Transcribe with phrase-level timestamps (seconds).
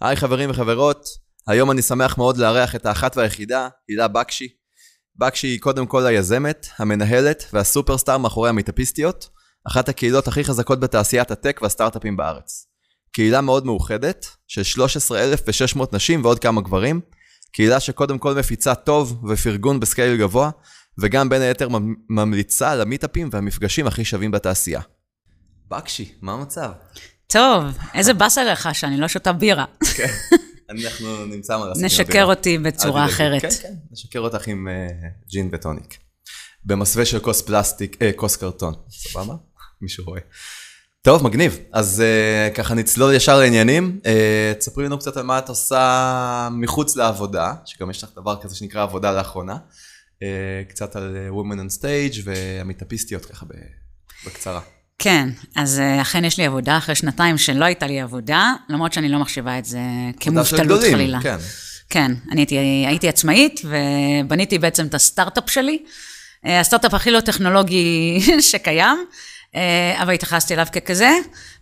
[0.00, 1.06] היי חברים וחברות,
[1.46, 4.48] היום אני שמח מאוד לארח את האחת והיחידה, הילה בקשי.
[5.16, 9.28] בקשי היא קודם כל היזמת, המנהלת והסופרסטאר מאחורי המיטאפיסטיות,
[9.66, 12.66] אחת הקהילות הכי חזקות בתעשיית הטק והסטארט-אפים בארץ.
[13.12, 17.00] קהילה מאוד מאוחדת, של 13,600 נשים ועוד כמה גברים,
[17.52, 20.50] קהילה שקודם כל מפיצה טוב ופרגון בסקייל גבוה,
[20.98, 21.68] וגם בין היתר
[22.10, 24.80] ממליצה על המיטאפים והמפגשים הכי שווים בתעשייה.
[25.68, 26.70] בקשי, מה המצב?
[27.32, 27.64] טוב,
[27.94, 29.64] איזה באסה לך שאני לא שותה בירה.
[29.96, 30.06] כן,
[30.70, 31.82] אנחנו נמצא מה לעשות.
[31.82, 33.42] נשקר אותי בצורה אחרת.
[33.42, 35.98] כן, כן, נשקר אותך עם אה, ג'ין וטוניק.
[36.64, 38.74] במסווה של כוס פלסטיק, אה, כוס קרטון.
[38.90, 39.34] סבבה?
[39.80, 40.20] מישהו רואה.
[41.02, 41.58] טוב, מגניב.
[41.72, 44.00] אז uh, ככה נצלול ישר לעניינים.
[44.02, 48.56] Uh, תספרי לנו קצת על מה את עושה מחוץ לעבודה, שגם יש לך דבר כזה
[48.56, 49.56] שנקרא עבודה לאחרונה.
[50.14, 50.20] Uh,
[50.68, 53.46] קצת על Women on Stage והמיטאפיסטיות ככה
[54.26, 54.60] בקצרה.
[54.98, 59.18] כן, אז אכן יש לי עבודה אחרי שנתיים שלא הייתה לי עבודה, למרות שאני לא
[59.18, 59.80] מחשיבה את זה
[60.20, 61.18] כמובטלות חלילה.
[61.22, 61.36] כן.
[61.90, 65.78] כן, אני הייתי, הייתי עצמאית ובניתי בעצם את הסטארט-אפ שלי.
[66.44, 68.98] הסטארט-אפ הכי לא טכנולוגי שקיים.
[69.54, 71.10] אה, אבל התייחסתי אליו ככזה,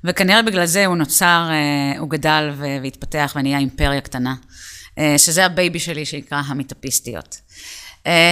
[0.04, 2.50] וכנראה בגלל זה הוא נוצר, אה, הוא גדל
[2.82, 4.34] והתפתח ונהיה אימפריה קטנה,
[4.98, 7.40] אה, שזה ה baby שלי שנקרא המיטאפיסטיות.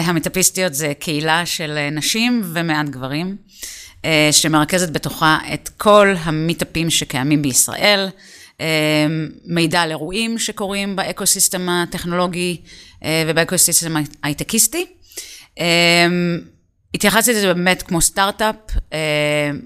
[0.05, 3.36] המיטאפיסטיות זה קהילה של נשים ומעט גברים,
[4.33, 8.08] שמרכזת בתוכה את כל המיטאפים שקיימים בישראל,
[9.44, 12.61] מידע על אירועים שקורים ב ecosystem הטכנולוגי
[13.27, 14.86] וב ecosystem הייטקיסטי.
[16.94, 18.56] התייחסתי לזה באמת כמו סטארט-אפ,
[18.92, 18.98] אה,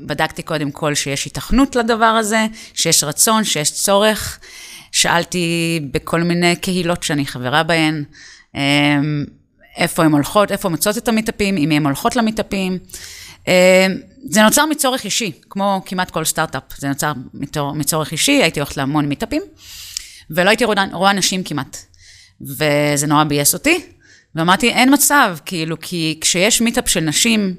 [0.07, 4.39] בדקתי קודם כל שיש היתכנות לדבר הזה, שיש רצון, שיש צורך.
[4.93, 8.05] שאלתי בכל מיני קהילות שאני חברה בהן,
[8.57, 8.99] אה,
[9.77, 12.79] איפה הן הולכות, איפה מוצאות את המטפים, אם הן הולכות למטפים.
[13.49, 13.87] אה,
[14.31, 17.13] זה נוצר מצורך אישי, כמו כמעט כל סטארט-אפ, זה נוצר
[17.75, 19.43] מצורך אישי, הייתי הולכת להמון מטפים,
[20.31, 21.77] ולא הייתי רואה, רואה נשים כמעט.
[22.41, 23.81] וזה נורא ביאס אותי,
[24.35, 27.55] ואמרתי, אין מצב, כאילו, כי כשיש מיטאפ של נשים,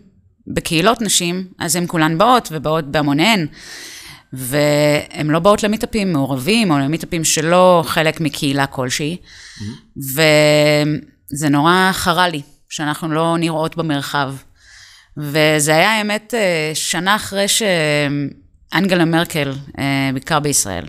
[0.48, 3.48] בקהילות נשים, אז הן כולן באות, ובאות בהמוניהן.
[4.34, 9.18] והן לא באות למיטאפים מעורבים, או למיטאפים שלא חלק מקהילה כלשהי.
[9.18, 10.00] Mm-hmm.
[11.34, 14.34] וזה נורא חרה לי, שאנחנו לא נראות במרחב.
[15.20, 20.86] וזה היה, האמת, אה, שנה אחרי שאנגלה מרקל אה, ביקר בישראל.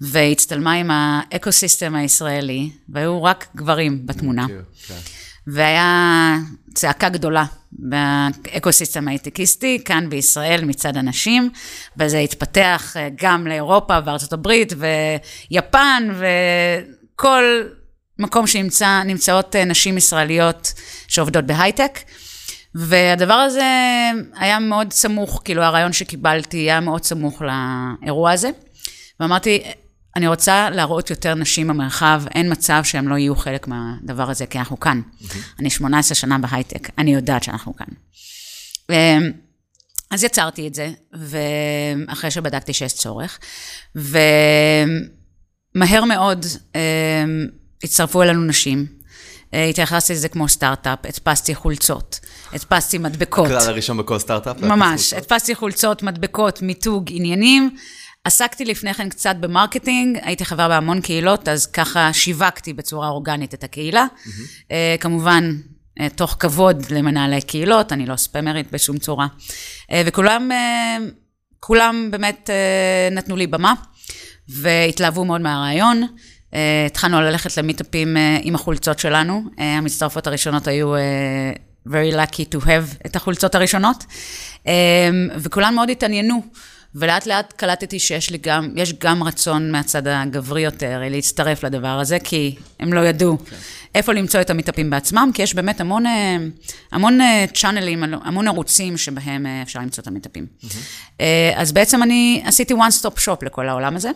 [0.00, 4.46] והצטלמה עם האקו-סיסטם הישראלי, והיו רק גברים בתמונה.
[4.88, 4.94] כן.
[5.46, 6.36] והיה
[6.74, 11.50] צעקה גדולה ב ecosystem הייטקיסטי, כאן בישראל מצד הנשים,
[11.96, 14.72] וזה התפתח אה, גם לאירופה וארצות הברית
[15.50, 17.62] ויפן וכל
[18.18, 20.72] מקום שנמצאות נשים ישראליות
[21.08, 21.98] שעובדות בהייטק.
[22.74, 23.62] והדבר הזה
[24.34, 28.50] היה מאוד סמוך, כאילו הרעיון שקיבלתי היה מאוד סמוך לאירוע הזה.
[29.20, 29.62] ואמרתי,
[30.16, 34.58] אני רוצה להראות יותר נשים במרחב, אין מצב שהם לא יהיו חלק מהדבר הזה, כי
[34.58, 35.00] אנחנו כאן.
[35.00, 35.36] Mm-hmm.
[35.60, 37.86] אני 18 שנה בהייטק, אני יודעת שאנחנו כאן.
[38.90, 39.32] אמ,
[40.10, 43.38] אז יצרתי את זה, ואחרי שבדקתי שיש צורך,
[43.94, 44.14] ומהר
[46.04, 47.46] מאוד אמ,
[47.84, 48.86] הצטרפו אלינו נשים.
[49.54, 52.20] אה, התייחסתי לזה כמו סטארט-אפ, הדפסתי חולצות,
[52.52, 53.46] הדפסתי מדבקות.
[53.46, 54.60] הכלל הראשון בכל סטארט-אפ?
[54.60, 57.76] ממש, הדפסתי חולצות, מדבקות, מיתוג, עניינים.
[58.24, 63.54] עסקתי לפני כן קצת ב marketing, הייתי חברה בהמון קהילות, אז ככה שיווקתי בצורה אורגנית
[63.54, 64.06] את הקהילה.
[64.06, 64.72] Mm-hmm.
[65.00, 65.56] כמובן,
[66.00, 69.26] אה, תוך כבוד למנהלי קהילות, אני לא ספמרית בשום צורה.
[69.90, 70.50] אה, וכולם,
[71.60, 72.50] כולם באמת
[73.12, 73.74] נתנו לי במה,
[74.48, 76.06] והתלהבו מאוד מהרעיון.
[76.86, 79.42] התחלנו ללכת למיטאפים עם החולצות שלנו.
[79.58, 80.94] המצטרפות הראשונות היו
[81.88, 84.04] very lucky to have את החולצות הראשונות,
[85.36, 86.42] וכולם מאוד התעניינו.
[86.94, 92.18] ולאט לאט קלטתי שיש לי גם, יש גם רצון מהצד הגברי יותר להצטרף לדבר הזה,
[92.18, 93.50] כי הם לא ידעו okay.
[93.50, 93.56] כן.
[93.94, 96.36] איפה למצוא את המיטאפים בעצמם, כי יש באמת המון, אה,
[96.92, 97.18] המון
[97.54, 100.46] צ'אנלים, אה, המון ערוצים שבהם אה, אפשר למצוא את המיטאפים.
[100.46, 101.22] Mm-hmm.
[101.56, 104.10] אז בעצם אני עשיתי one stop shop לכל העולם הזה,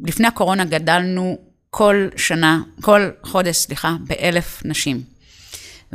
[0.00, 1.38] ולפני הקורונה גדלנו
[1.70, 5.13] כל שנה, כל חודש, סליחה, באלף נשים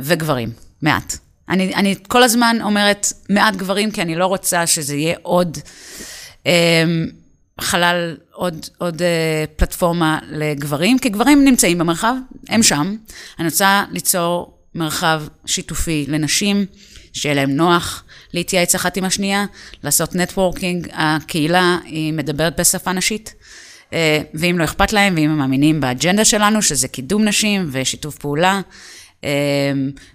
[0.02, 0.50] וגברים,
[0.82, 1.16] מעט.
[1.48, 5.58] אני, אני כל הזמן אומרת מעט גברים, כי אני לא רוצה שזה יהיה עוד
[6.46, 6.84] אה,
[7.60, 12.14] חלל, עוד, עוד אה, פלטפורמה לגברים, כי גברים נמצאים במרחב,
[12.48, 12.96] הם שם.
[13.38, 16.66] אני רוצה ליצור מרחב שיתופי לנשים,
[17.12, 19.44] שיהיה להם נוח להתייעץ אחת עם השנייה,
[19.84, 20.88] לעשות נטוורקינג.
[20.92, 23.34] הקהילה היא מדברת בשפה נשית.
[23.92, 28.60] אה, ואם לא אכפת להם, ואם הם מאמינים באג'נדה שלנו, שזה קידום נשים ושיתוף פעולה,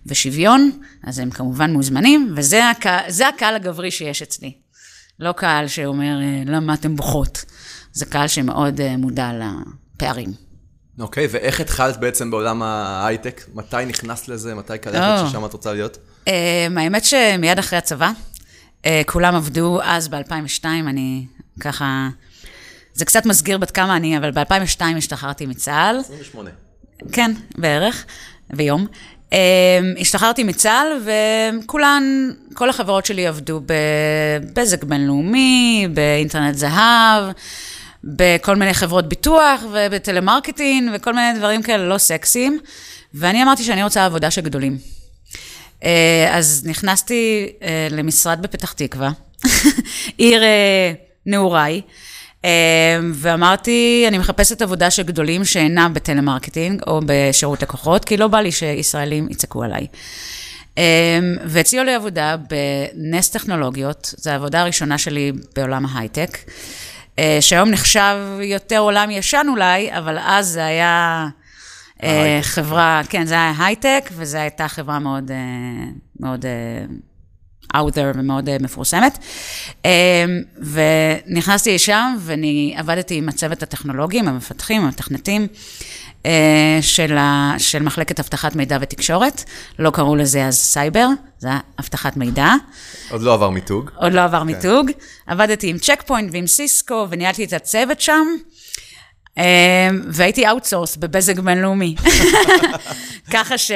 [0.05, 0.71] ושוויון,
[1.03, 3.03] אז הם כמובן מוזמנים, וזה הקהל,
[3.35, 4.53] הקהל הגברי שיש אצלי.
[5.19, 7.45] לא קהל שאומר, אה, למה אתם בוכות?
[7.93, 10.33] זה קהל שמאוד אה, מודע לפערים.
[10.99, 13.41] אוקיי, ואיך התחלת בעצם בעולם ההייטק?
[13.53, 14.55] מתי נכנסת לזה?
[14.55, 15.29] מתי קלטת או.
[15.29, 15.97] ששם את רוצה להיות?
[16.25, 16.29] Um,
[16.77, 18.11] האמת שמיד אחרי הצבא,
[18.83, 21.25] uh, כולם עבדו אז ב-2002, אני
[21.59, 22.09] ככה...
[22.93, 25.99] זה קצת מסגיר בת כמה אני, אבל ב-2002 השתחררתי מצה"ל.
[25.99, 26.49] 28.
[27.11, 28.05] כן, בערך,
[28.53, 28.87] ביום.
[29.29, 29.35] Um,
[29.99, 30.87] השתחררתי מצה"ל,
[31.63, 37.23] וכולן, כל החברות שלי עבדו בבזק בינלאומי, באינטרנט זהב,
[38.03, 42.59] בכל מיני חברות ביטוח ובטלמרקטינג וכל מיני דברים כאלה לא סקסיים,
[43.13, 44.77] ואני אמרתי שאני רוצה עבודה של גדולים.
[45.83, 49.11] אה, אז נכנסתי אה, למשרד בפתח תקווה,
[50.17, 50.93] עיר אה,
[51.25, 51.81] נעוריי,
[53.13, 58.51] ואמרתי, אני מחפשת עבודה של גדולים שאינה בטלמרקטינג או בשירות לקוחות, כי לא בא לי
[58.51, 59.87] שישראלים יצעקו עליי.
[60.77, 66.37] אה, והציעו לי עבודה בנס טכנולוגיות, זו העבודה הראשונה שלי בעולם ההייטק,
[67.19, 71.27] אה, שהיום נחשב יותר עולם ישן אולי, אבל אז זה היה...
[72.03, 75.85] אה, חברה, כן, זה היה הייטק, וזו הייתה חברה מאוד, אה,
[76.19, 76.85] מאוד אה,
[77.75, 79.17] out there ומאוד אה, מפורסמת.
[79.85, 80.25] אה,
[80.57, 85.47] ונכנסתי לשם, ואני עבדתי עם הצוות הטכנולוגי, עם המפתחים, עם המתכנתים.
[86.25, 89.43] אה, של, ה, של מחלקת אבטחת מידע ותקשורת,
[89.79, 91.07] לא קראו לזה אז סייבר,
[91.39, 92.53] זה היה אבטחת מידע,
[93.09, 93.89] עוד לא עבר מיתוג.
[93.95, 94.91] עוד לא עבר מיתוג.
[95.27, 98.27] עבדתי עם צ'ק פוינט ועם סיסקו, וניהלתי את הצוות שם.
[99.37, 99.43] אמ,
[100.07, 101.95] והייתי outsource בבזק בינלאומי.
[103.33, 103.71] ככה ש...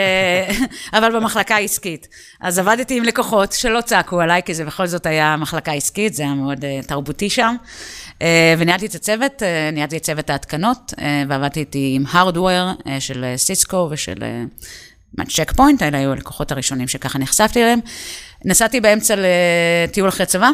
[0.94, 2.08] אבל במחלקה העסקית.
[2.42, 6.24] אז עבדתי עם לקוחות שלא צעקו עליי, כי זה בכל זאת היה מחלקה עסקית, זה
[6.24, 7.56] היה מאוד uh, תרבותי שם.
[8.10, 8.22] Uh,
[8.58, 10.94] וניהלתי את הצוות, uh, ניהלתי את צוות ההתקנות,
[11.30, 14.16] ועבדתי איתי עם הארדוור uh, של סיסקו ושל
[15.28, 17.80] צ'ק פוינט, אלה היו הלקוחות הראשונים שככה נחשפתי אליהם.
[18.46, 20.50] נסעתי באמצע לטיול אחרי צבא,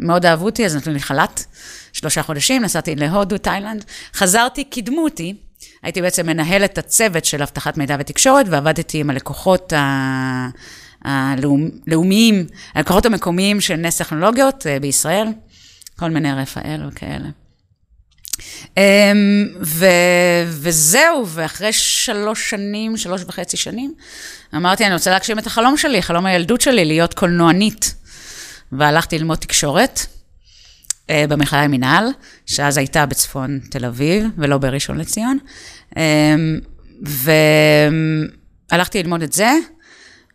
[0.00, 1.44] מאוד אהבו אותי, אז נתנו לי חל"ת.
[1.92, 3.84] שלושה חודשים, נסעתי להודו, תאילנד,
[4.14, 5.34] חזרתי, קידמו אותי.
[5.82, 9.72] הייתי בעצם מנהלת הצוות של אבטחת מידע ותקשורת, ועבדתי עם הלקוחות
[11.04, 15.26] הלאומיים, הלקוחות המקומיים של נס טכנולוגיות אה, בישראל,
[15.98, 17.28] כל מיני רפאל וכאלה.
[18.76, 19.86] אמ, ו,
[20.46, 23.94] וזהו, ואחרי שלוש שנים, שלוש וחצי שנים,
[24.54, 27.94] אמרתי, אני רוצה להגשים את החלום שלי, חלום הילדות שלי, להיות קולנוענית.
[28.72, 30.06] והלכתי ללמוד תקשורת.
[31.10, 32.08] אה, במכללה למינהל,
[32.46, 35.38] שאז הייתה בצפון תל אביב, ולא בראשון לציון.
[38.70, 39.52] והלכתי ללמוד את זה,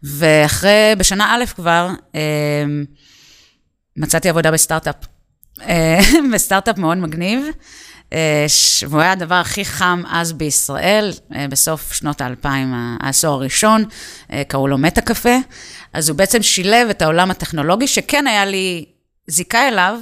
[0.03, 1.89] ואחרי, בשנה א' כבר,
[3.97, 4.95] מצאתי עבודה בסטארט-אפ.
[5.61, 5.99] אה,
[6.33, 7.45] בסטארט-אפ מאוד מגניב,
[8.13, 8.45] אה,
[8.89, 11.11] והוא היה הדבר הכי חם אז בישראל,
[11.49, 13.85] בסוף שנות האלפיים, העשור הראשון,
[14.47, 15.35] קראו לו מטה קפה.
[15.93, 18.85] אז הוא בעצם שילב את העולם הטכנולוגי, שכן היה לי
[19.27, 19.99] זיקה אליו,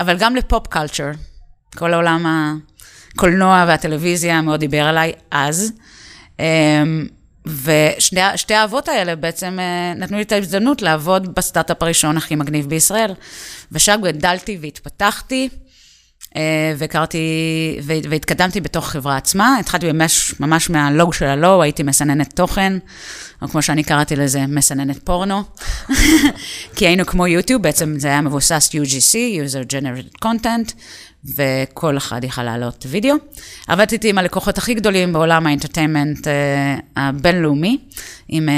[0.00, 1.10] אבל גם לפופ קלצ'ר.
[1.76, 2.26] כל העולם
[3.14, 5.72] הקולנוע והטלוויזיה מאוד דיבר עליי אז.
[7.46, 9.58] ושתי האהבות האלה בעצם
[9.96, 13.12] נתנו לי את ההזדמנות לעבוד בסטארט-אפ הראשון הכי מגניב בישראל.
[13.72, 15.48] ושם גדלתי והתפתחתי,
[16.76, 17.18] והכרתי,
[17.84, 19.56] והתקדמתי בתוך חברה עצמה.
[19.60, 22.78] התחלתי ממש, ממש מהלוג של הלואו, הייתי מסננת תוכן,
[23.42, 25.42] או כמו שאני קראתי לזה, מסננת פורנו.
[26.76, 30.72] כי היינו כמו יוטיוב, בעצם זה היה מבוסס UGC, user generated content,
[31.36, 33.14] וכל אחד יכל לעלות וידאו.
[33.68, 36.30] עבדתי עם הלקוחות הכי גדולים בעולם האינטרטיימנט uh,
[36.96, 37.78] הבינלאומי,
[38.28, 38.52] עם uh,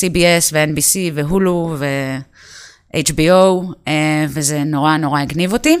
[0.00, 3.90] CBS ו-NBC והולו ו-HBO,
[4.28, 5.78] וזה נורא נורא הגניב אותי.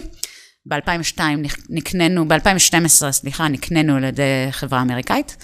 [0.68, 1.20] ב-2002
[1.70, 5.36] נקננו, ב-2012, סליחה, נקננו על ידי חברה אמריקאית,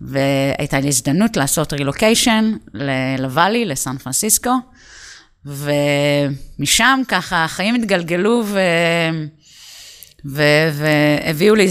[0.00, 2.52] והייתה לי הזדמנות לעשות רילוקיישן
[3.18, 4.54] לוואלי, לסן פרנסיסקו,
[5.46, 8.60] ומשם ככה החיים התגלגלו ו...
[10.24, 11.68] והביאו לי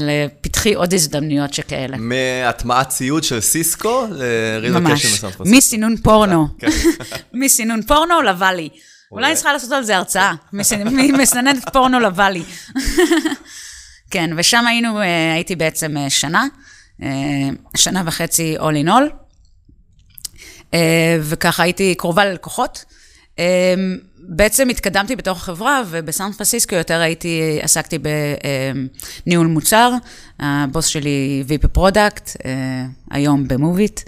[0.00, 1.96] לפתחי עוד הזדמנויות שכאלה.
[1.96, 5.44] מהטמעת ציוד של סיסקו לרילוקיישן בסן פרנסיסקו.
[5.56, 6.48] מסינון פורנו.
[6.58, 6.68] כן.
[7.40, 8.68] מסינון פורנו לוואלי.
[9.12, 10.34] אולי אני צריכה לעשות על זה הרצאה,
[11.18, 12.42] מסננת פורנו לוואלי.
[14.10, 15.00] כן, ושם היינו,
[15.34, 16.44] הייתי בעצם שנה,
[17.76, 20.76] שנה וחצי all in all,
[21.20, 22.84] וככה הייתי קרובה ללקוחות.
[24.18, 27.98] בעצם התקדמתי בתוך החברה, ובסן פרנסיסקו יותר הייתי, עסקתי
[29.24, 29.92] בניהול מוצר,
[30.38, 32.30] הבוס שלי VP product,
[33.10, 34.00] היום במוביט,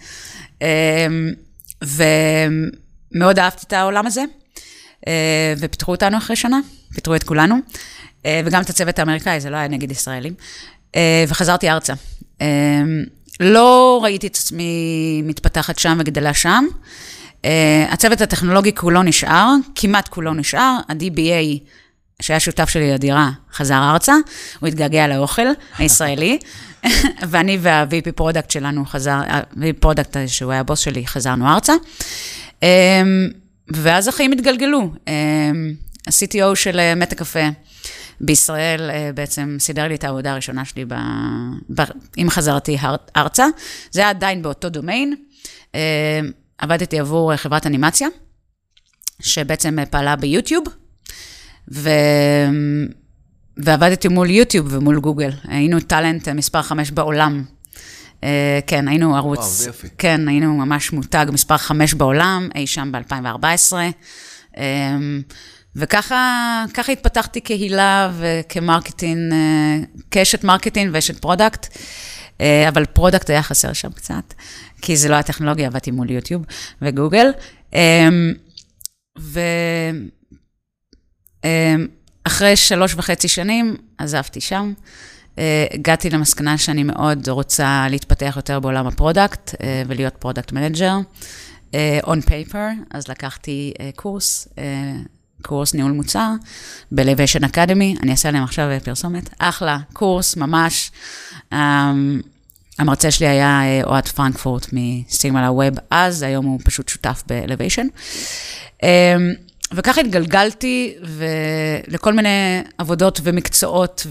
[1.82, 4.24] ומאוד אהבתי את העולם הזה.
[5.58, 6.60] ופיטרו אותנו אחרי שנה,
[6.94, 7.56] פיטרו את כולנו,
[8.26, 10.34] וגם את הצוות האמריקאי, זה לא היה נגד ישראלים,
[11.28, 11.92] וחזרתי ארצה.
[13.40, 16.64] לא ראיתי את עצמי מתפתחת שם וגדלה שם.
[17.90, 21.58] הצוות הטכנולוגי כולו נשאר, כמעט כולו נשאר, ה-DBA
[22.22, 24.14] שהיה שותף שלי לדירה, חזר ארצה,
[24.60, 25.46] הוא התגעגע לאוכל
[25.78, 26.38] הישראלי,
[27.30, 31.72] ואני וה-VP product שלנו חזר, ה-VP product שהוא היה הבוס שלי, חזרנו ארצה.
[33.70, 34.92] ואז החיים התגלגלו.
[35.08, 35.74] אמ,
[36.06, 37.48] ה-CTO של אה, מטה קפה
[38.20, 40.94] בישראל אה, בעצם סידר לי את העבודה הראשונה שלי ב...
[41.74, 41.82] ב...
[42.16, 42.76] עם חזרתי
[43.16, 43.46] ארצה.
[43.90, 45.14] זה היה עדיין באותו דומיין.
[45.74, 45.80] אמ,
[46.58, 48.08] עבדתי עבור חברת אנימציה,
[49.20, 50.64] שבעצם פעלה ביוטיוב,
[51.72, 51.90] ו...
[53.56, 55.30] ועבדתי מול יוטיוב ומול גוגל.
[55.44, 57.44] היינו טאלנט מספר 5 בעולם.
[58.20, 58.22] Uh,
[58.66, 59.38] כן, היינו ערוץ...
[59.38, 59.88] וואו, זה יופי.
[59.98, 63.72] כן, היינו ממש מותג מספר 5 בעולם, אי שם ב-2014.
[64.54, 64.58] אמ,
[65.76, 71.66] וככה התפתחתי כקהילה וכ marketing, אה, כאשת marketing ואשת product.
[71.66, 74.34] אה, אבל product היה חסר שם קצת,
[74.82, 76.42] כי זה לא היה טכנולוגיה, עבדתי מול יוטיוב
[76.82, 77.26] וגוגל.
[77.70, 77.74] אמ,
[79.18, 79.40] ו...
[82.24, 84.72] אחרי שלוש וחצי שנים עזבתי שם.
[85.38, 90.96] אה, הגעתי למסקנה שאני מאוד רוצה להתפתח יותר בעולם ה product אה, ולהיות product manager.
[92.04, 94.48] און פייפר, אז לקחתי אה, קורס,
[95.42, 96.32] קורס ניהול מוצר
[96.92, 99.30] ב-Elevation Academy, אני אעשה להם עכשיו פרסומת.
[99.38, 100.90] אחלה, קורס, ממש.
[102.78, 107.86] המרצה שלי היה אוהד פרנקפורט מסיגמל הווב אז, היום הוא פשוט שותף ב-Elevation.
[109.74, 110.94] וככה התגלגלתי
[111.88, 114.06] לכל מיני עבודות ומקצועות,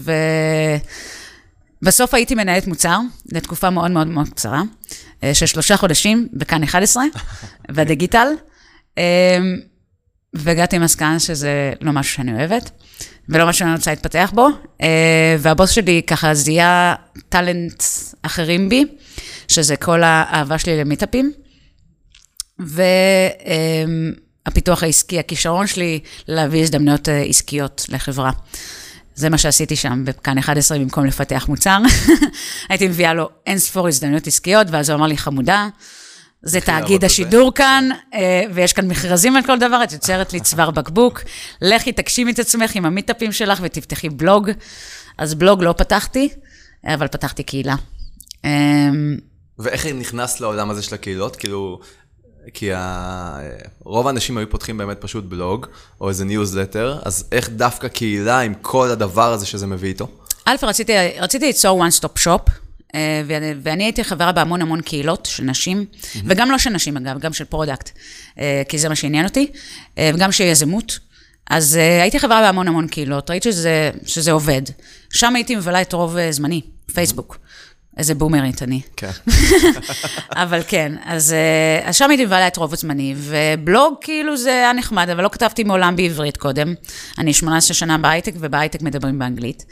[1.82, 2.98] ובסוף הייתי מנהלת מוצר
[3.32, 4.62] לתקופה מאוד מאוד מאוד קצרה,
[5.24, 7.04] אה, של שלושה חודשים בכאן 11,
[7.70, 8.28] בדיגיטל,
[8.98, 9.38] אה,
[10.34, 12.70] והגעתי למסקנה שזה לא משהו שאני אוהבת,
[13.28, 14.48] ולא משהו שאני רוצה להתפתח בו,
[14.82, 16.94] אה, והבוס שלי ככה זיהה
[17.28, 17.82] טאלנט
[18.22, 18.84] אחרים בי,
[19.48, 21.32] שזה כל האהבה שלי למיטאפים,
[22.60, 22.82] ו...
[24.50, 28.30] הפיתוח העסקי, הכישרון שלי להביא הזדמנויות אה, עסקיות לחברה.
[29.14, 31.78] זה מה שעשיתי שם בכאן 11 במקום לפתח מוצר.
[32.68, 35.68] הייתי מביאה לו אין ספור הזדמנויות עסקיות, ואז הוא אמר לי, חמודה,
[36.42, 40.70] זה תאגיד השידור כאן, אה, ויש כאן מכרזים על כל דבר, את יוצרת לי צוואר
[40.70, 41.20] בקבוק,
[41.62, 44.50] לכי תגשימי את עצמך עם המיטאפים שלך ותפתחי בלוג.
[45.18, 46.28] אז בלוג לא פתחתי,
[46.84, 47.74] אבל פתחתי קהילה.
[48.44, 49.16] אמ,
[49.58, 51.36] ואיך נכנסת לעולם הזה של הקהילות?
[51.36, 51.80] כאילו,
[52.54, 53.38] כי ה...
[53.84, 55.66] רוב האנשים היו פותחים באמת פשוט בלוג,
[56.00, 60.08] או איזה ניוזלטר, אז איך דווקא קהילה עם כל הדבר הזה שזה מביא איתו?
[60.44, 62.50] א', רציתי, רציתי ליצור one stop shop,
[62.94, 63.22] אה,
[63.62, 66.18] ואני הייתי חברה בהמון המון קהילות של נשים, mm-hmm.
[66.26, 67.90] וגם לא של נשים אגב, גם של product,
[68.38, 69.50] אה, כי זה מה שעניין אותי,
[69.98, 70.98] אה, וגם של יזמות.
[71.50, 74.62] אז הייתי חברה בהמון המון קהילות, ראיתי שזה, שזה עובד.
[75.10, 76.60] שם הייתי מבלה את רוב זמני,
[76.94, 77.34] פייסבוק.
[77.34, 77.49] Mm-hmm.
[78.00, 78.80] איזה בומרית אני.
[78.96, 79.10] כן.
[80.42, 84.72] אבל כן, אז, אה, אז שם הייתי מבלה את רוב זמני, ובלוג כאילו זה היה
[84.72, 86.74] נחמד, אבל לא כתבתי מעולם בעברית קודם.
[87.18, 89.64] אני 18 שנה בהייטק, ובהייטק מדברים באנגלית.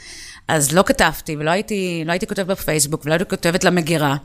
[0.47, 4.15] אז לא כתבתי, ולא הייתי, לא הייתי כותבת בפייסבוק, ולא הייתי כותבת למגירה.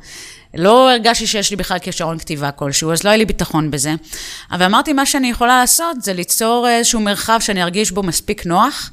[0.55, 3.95] לא הרגשתי שיש לי בכלל כשעון כתיבה כלשהו, אז לא היה לי ביטחון בזה.
[4.51, 8.91] אבל אמרתי, מה שאני יכולה לעשות זה ליצור איזשהו מרחב שאני ארגיש בו מספיק נוח,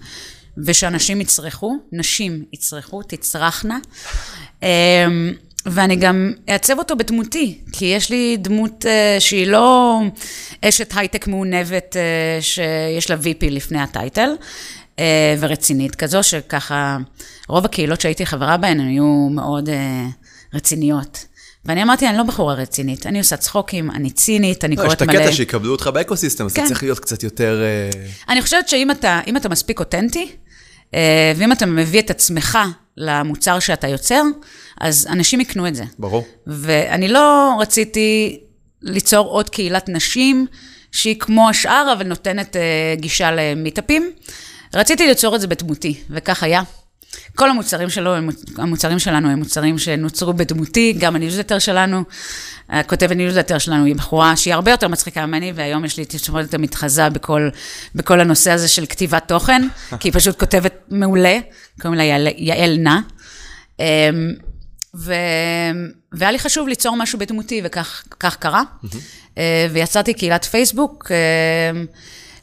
[0.57, 3.77] ושאנשים יצרכו, נשים יצרכו, תצרכנה.
[4.63, 5.33] אמ,
[5.65, 9.99] ואני גם אעצב אותו בדמותי, כי יש לי דמות uh, שהיא לא
[10.61, 14.29] אשת הייטק מעונבת uh, שיש לה VP לפני הטייטל,
[14.95, 14.99] uh,
[15.39, 16.97] ורצינית כזו, שככה,
[17.47, 19.71] רוב הקהילות שהייתי חברה בהן היו מאוד uh,
[20.53, 21.25] רציניות.
[21.65, 25.11] ואני אמרתי, אני לא בחורה רצינית, אני עושה צחוקים, אני צינית, אני לא, קוראת מלא...
[25.11, 26.61] יש את הקטע שיקבלו אותך באקוסיסטם, אז כן.
[26.61, 27.63] אתה צריך להיות קצת יותר...
[28.29, 30.31] אני חושבת שאם אתה, אתה מספיק אותנטי,
[31.35, 32.57] ואם אתה מביא את עצמך
[32.97, 34.21] למוצר שאתה יוצר,
[34.81, 35.83] אז אנשים יקנו את זה.
[35.99, 36.25] ברור.
[36.47, 38.39] ואני לא רציתי
[38.81, 40.47] ליצור עוד קהילת נשים
[40.91, 44.11] שהיא כמו השאר, אבל נותנת אה, גישה למיטאפים.
[44.73, 46.61] רציתי ליצור את זה בדמותי, וכך היה.
[47.35, 48.15] כל המוצרים שלו,
[48.57, 52.03] המוצרים שלנו הם מוצרים שנוצרו בדמותי, גם הניוזלטר שלנו,
[52.69, 57.09] הכותבת הניוזלטר שלנו היא בחורה שהיא הרבה יותר מצחיקה ממני, והיום יש לי תסמונת המתחזה
[57.09, 57.49] בכל,
[57.95, 59.67] בכל הנושא הזה של כתיבת תוכן,
[59.99, 61.39] כי היא פשוט כותבת מעולה,
[61.81, 62.97] קוראים לה יעל, יעל נא.
[63.79, 63.85] אמ,
[64.95, 65.13] ו...
[66.13, 68.63] והיה לי חשוב ליצור משהו בדמותי, וכך קרה.
[69.37, 71.11] אה, ויצרתי קהילת פייסבוק.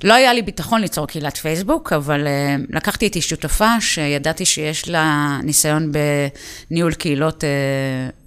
[0.05, 5.38] לא היה לי ביטחון ליצור קהילת פייסבוק, אבל uh, לקחתי איתי שותפה שידעתי שיש לה
[5.43, 5.93] ניסיון
[6.71, 7.47] בניהול קהילות uh,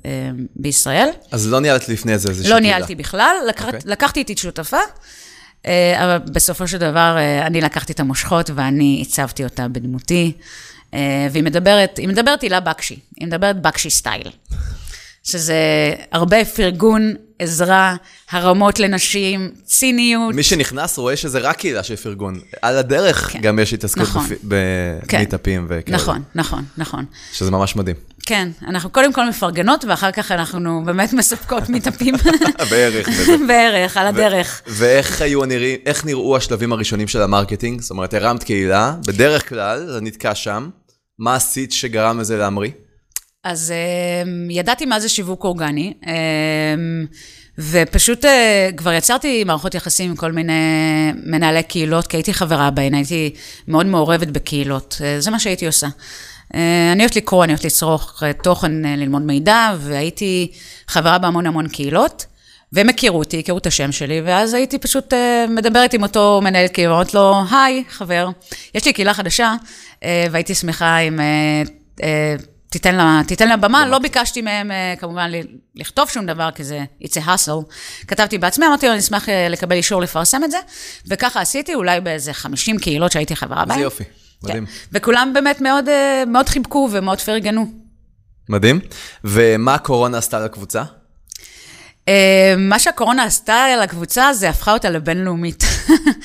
[0.03, 0.07] uh,
[0.55, 1.09] בישראל.
[1.31, 2.71] אז לא ניהלת לפני זה איזושהי לא קהילה?
[2.71, 3.67] לא ניהלתי בכלל, לקח, okay.
[3.67, 3.79] אוקיי.
[3.85, 9.43] לקחתי איתי שותפה, uh, אבל בסופו של דבר uh, אני לקחתי את המושכות ואני הצבתי
[9.43, 10.31] אותה בדמותי,
[10.91, 10.95] אה,
[11.31, 14.31] והיא מדברת, היא מדברת הילה בקשי, היא מדברת בקשי style.
[15.23, 15.55] שזה
[16.11, 17.95] הרבה פרגון, עזרה,
[18.31, 20.35] הרמות לנשים, ציניות.
[20.35, 22.39] מי שנכנס רואה שזה רק קהילה של פרגון.
[22.61, 23.41] על הדרך כן.
[23.41, 24.27] גם יש התעסקות נכון.
[24.27, 25.17] כן.
[25.17, 25.97] במיטאפים וכאלה.
[25.97, 27.05] נכון, נכון, נכון.
[27.33, 27.95] שזה ממש מדהים.
[28.25, 32.15] כן, אנחנו קודם כל מפרגנות, ואחר כך אנחנו באמת מספקות מיטאפים.
[32.71, 33.09] בערך.
[33.47, 34.61] בערך, על הדרך.
[34.67, 37.81] ואיך היו הנראים, איך נראו השלבים הראשונים של ה marketing?
[37.81, 40.69] זאת אומרת, הרמת קהילה, בדרך כלל זה נתקע שם.
[41.19, 42.71] מה עשית שגרם לזה להמריא?
[43.43, 43.73] אז
[44.23, 47.05] אמ, ידעתי מה זה שיווק אורגני, אמ,
[47.57, 50.53] ופשוט אה, כבר יצרתי מערכות יחסים עם כל מיני
[51.23, 53.33] מנהלי קהילות, כי הייתי חברה בהן, הייתי
[53.67, 55.87] מאוד מעורבת בקהילות, אה, זה מה שהייתי עושה.
[56.55, 60.51] אה, אני אוהבת לקרוא, אני אוהבת לצרוך תוכן, ללמוד מידע, והייתי
[60.87, 62.25] חברה בהמון המון קהילות.
[62.73, 65.13] והם הכירו אותי, הכירו את השם שלי, ואז הייתי פשוט
[65.49, 68.29] מדברת עם אותו מנהל קהילה, אומרת לו, היי, חבר,
[68.75, 69.55] יש לי קהילה חדשה,
[70.31, 71.19] והייתי שמחה אם
[72.71, 73.85] תיתן לה, תיתן לה במה.
[73.85, 75.31] לא ביקשתי מהם uh, כמובן
[75.75, 77.73] לכתוב שום דבר, כי זה it's a hustle.
[78.07, 80.57] כתבתי בעצמי, אמרתי לו, אני אשמח uh, לקבל אישור לפרסם את זה,
[81.07, 83.71] וככה עשיתי, אולי באיזה 50 קהילות שהייתי חברה בהן.
[83.71, 84.03] איזה יופי,
[84.43, 84.65] מדהים.
[84.65, 84.71] כן.
[84.91, 87.65] וכולם באמת מאוד, uh, מאוד חיבקו ומאוד פרגנו.
[88.49, 88.79] מדהים.
[89.23, 90.83] ומה הקורונה עשתה לקבוצה?
[92.07, 95.63] אה, מה שהקורונה עשתה על הקבוצה, זה הפכה אותה לבינלאומית.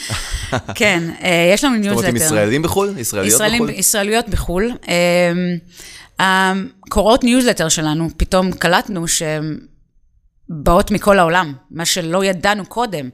[0.75, 2.09] כן, אה, יש לנו זאת ניוזלטר.
[2.09, 2.95] אומרת, עם ישראלים בחו"ל?
[2.99, 3.79] ישראליות ישראלים, בחו"ל?
[3.79, 4.73] ישראליות בחו"ל.
[6.21, 6.53] אה,
[6.87, 9.59] הקוראות ניוזלטר שלנו, פתאום קלטנו שהן
[10.49, 13.11] באות מכל העולם, מה שלא ידענו קודם.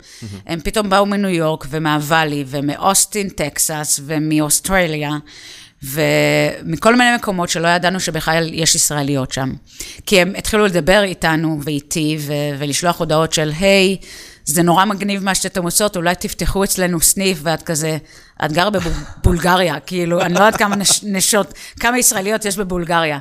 [0.47, 5.19] הם פתאום באו מניו יורק ומה Valley ומאוסטין, טקסס ומאוסטרליה.
[5.83, 9.53] ומכל מיני מקומות שלא ידענו שבכלל יש ישראליות שם.
[10.07, 13.97] כי הם התחילו לדבר איתנו ואיתי ו- ולשלוח הודעות של, היי,
[14.45, 17.99] זה נורא מגניב מה שאתם עושות, אולי תפתחו אצלנו סניף, ואת כזה,
[18.45, 23.19] את גרה בבולגריה, כאילו, אני לא יודעת כמה נש, נשות, כמה ישראליות יש בבולגריה.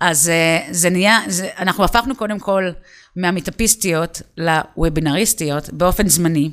[0.00, 2.70] אז אה, זה נהיה, זה, אנחנו הפכנו קודם כל
[3.16, 6.50] מהמיטאפיסטיות לוובינריסטיות באופן זמני.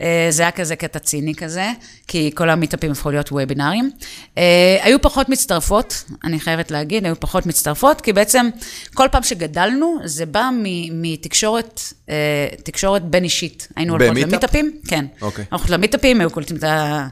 [0.00, 1.72] אה, זה היה כזה קטע ציני כזה,
[2.08, 3.90] כי כל המיטאפים הפכו להיות וובינארים.
[4.38, 8.48] אה, היו פחות מצטרפות, אני חייבת להגיד, היו פחות מצטרפות, כי בעצם
[8.94, 10.50] כל פעם שגדלנו, זה בא
[10.92, 12.14] מתקשורת, אה,
[12.62, 13.68] תקשורת בין אישית.
[13.76, 14.16] היינו הולכות?
[14.16, 15.04] למיטאפים, כן.
[15.22, 15.44] אוקיי.
[15.50, 17.06] הולכות למיטאפים, היו קולטים את ה-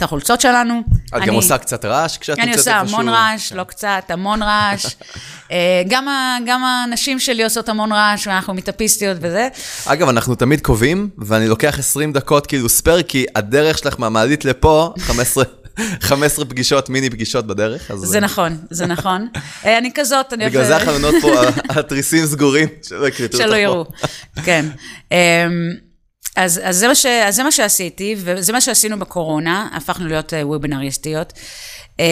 [0.00, 0.82] את החולצות שלנו.
[1.06, 2.98] את גם אני- עושה קצת רעש כשאת אני נמצאת עושה איפשהו?
[2.98, 4.86] המון רעש, לא קצת, המון רעש.
[5.52, 9.48] אה, גם ה- גם הנשים שלי עושות המון רעש, ואנחנו מיטאפיסטיות וזה.
[9.86, 14.92] אגב, אנחנו תמיד קובעים, ואני לוקח 20 דקות כאילו ספייר, כי הדרך שלך מהמעלית לפה,
[15.06, 15.44] 15,
[16.00, 17.90] 15 פגישות, מיני פגישות בדרך.
[17.90, 19.28] אז זה נכון, זה נכון.
[19.64, 23.58] אה, אני כזאת, אני בגלל זה החלונות פה, התריסים סגורים, שלא יקלטו אותך שלא פה.
[23.58, 23.84] יראו,
[24.44, 24.66] כן.
[26.36, 30.34] אז, אז, זה מה ש, אז זה מה שעשיתי, וזה מה שעשינו בקורונה, הפכנו להיות
[30.34, 31.32] אה, וובינריסטיות.
[31.98, 32.04] אמ,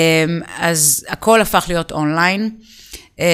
[0.59, 2.50] אז הכל הפך להיות אונליין,
[3.18, 3.24] אמ,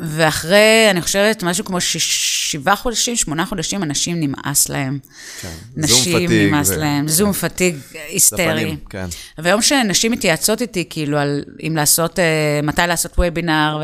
[0.00, 4.98] ואחרי, אני חושבת, משהו כמו שבעה חודשים, שמונה חודשים, אנשים נמאס להם.
[5.40, 5.48] כן.
[5.76, 7.76] נשים פתיג נמאס ו- להם, זום פתיג
[8.08, 8.46] היסטרי.
[8.46, 9.06] לפנים, כן.
[9.38, 13.82] והיום שנשים מתייעצות איתי, כאילו, על אם לעשות, אה, מתי לעשות וובינר,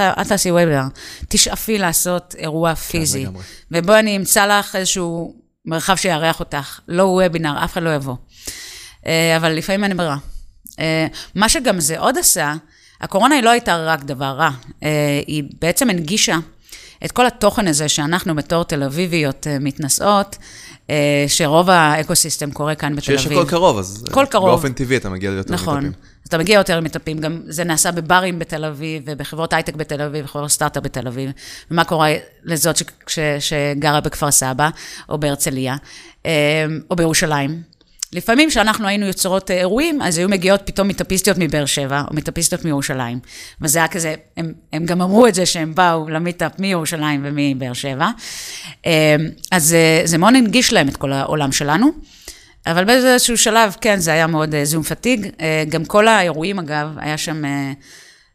[0.00, 0.84] אל תעשי וובינר,
[1.28, 3.22] תשאפי לעשות אירוע פיזי.
[3.22, 3.42] לגמרי.
[3.70, 8.14] ובואי אני אמצא לך איזשהו מרחב שיארח אותך, לא וובינר, אף אחד לא יבוא.
[9.06, 10.16] אה, אבל לפעמים אין ברירה.
[10.80, 12.54] אה, מה שגם זה עוד עשה,
[13.00, 14.50] הקורונה היא לא הייתה רק דבר רע,
[14.82, 16.36] אה, היא בעצם הנגישה
[17.04, 20.36] את כל התוכן הזה שאנחנו בתור תל אביביות מתנשאות,
[21.28, 23.20] שרוב ה ecosystem קורה כאן בתל אביב.
[23.20, 24.50] שיש הכל קרוב, אז הכל קרוב.
[24.50, 25.84] באופן טבעי אתה מגיע ליותר נכון.
[25.84, 26.15] מיטאפים.
[26.26, 30.24] אז אתה מגיע יותר למיטאפים, גם זה נעשה בברים בתל אביב, ובחברות הייטק בתל אביב,
[30.24, 31.30] בחברות סטארט-אפ בתל אביב.
[31.70, 32.10] ומה קורה
[32.44, 34.68] לזאת ש, ש, שגרה בכפר סבא,
[35.08, 35.76] או בהרצליה,
[36.26, 37.62] אה, או בירושלים?
[38.12, 42.64] לפעמים כשאנחנו היינו יוצרות אה, אירועים, אז היו מגיעות פתאום מיטאפיסטיות מבאר שבע, או מיטאפיסטיות
[42.64, 43.18] מירושלים.
[43.60, 48.10] וזה היה כזה, הם, הם גם אמרו את זה שהם באו למיטאפ מירושלים ומבאר שבע.
[48.86, 49.16] אה,
[49.50, 51.90] אז אה, זה מאוד הנגיש להם את כל העולם שלנו.
[52.66, 55.30] אבל באיזשהו שלב, כן, זה היה מאוד אה, זום פתיג.
[55.40, 57.72] אה, גם כל האירועים, אגב, היה שם, אה,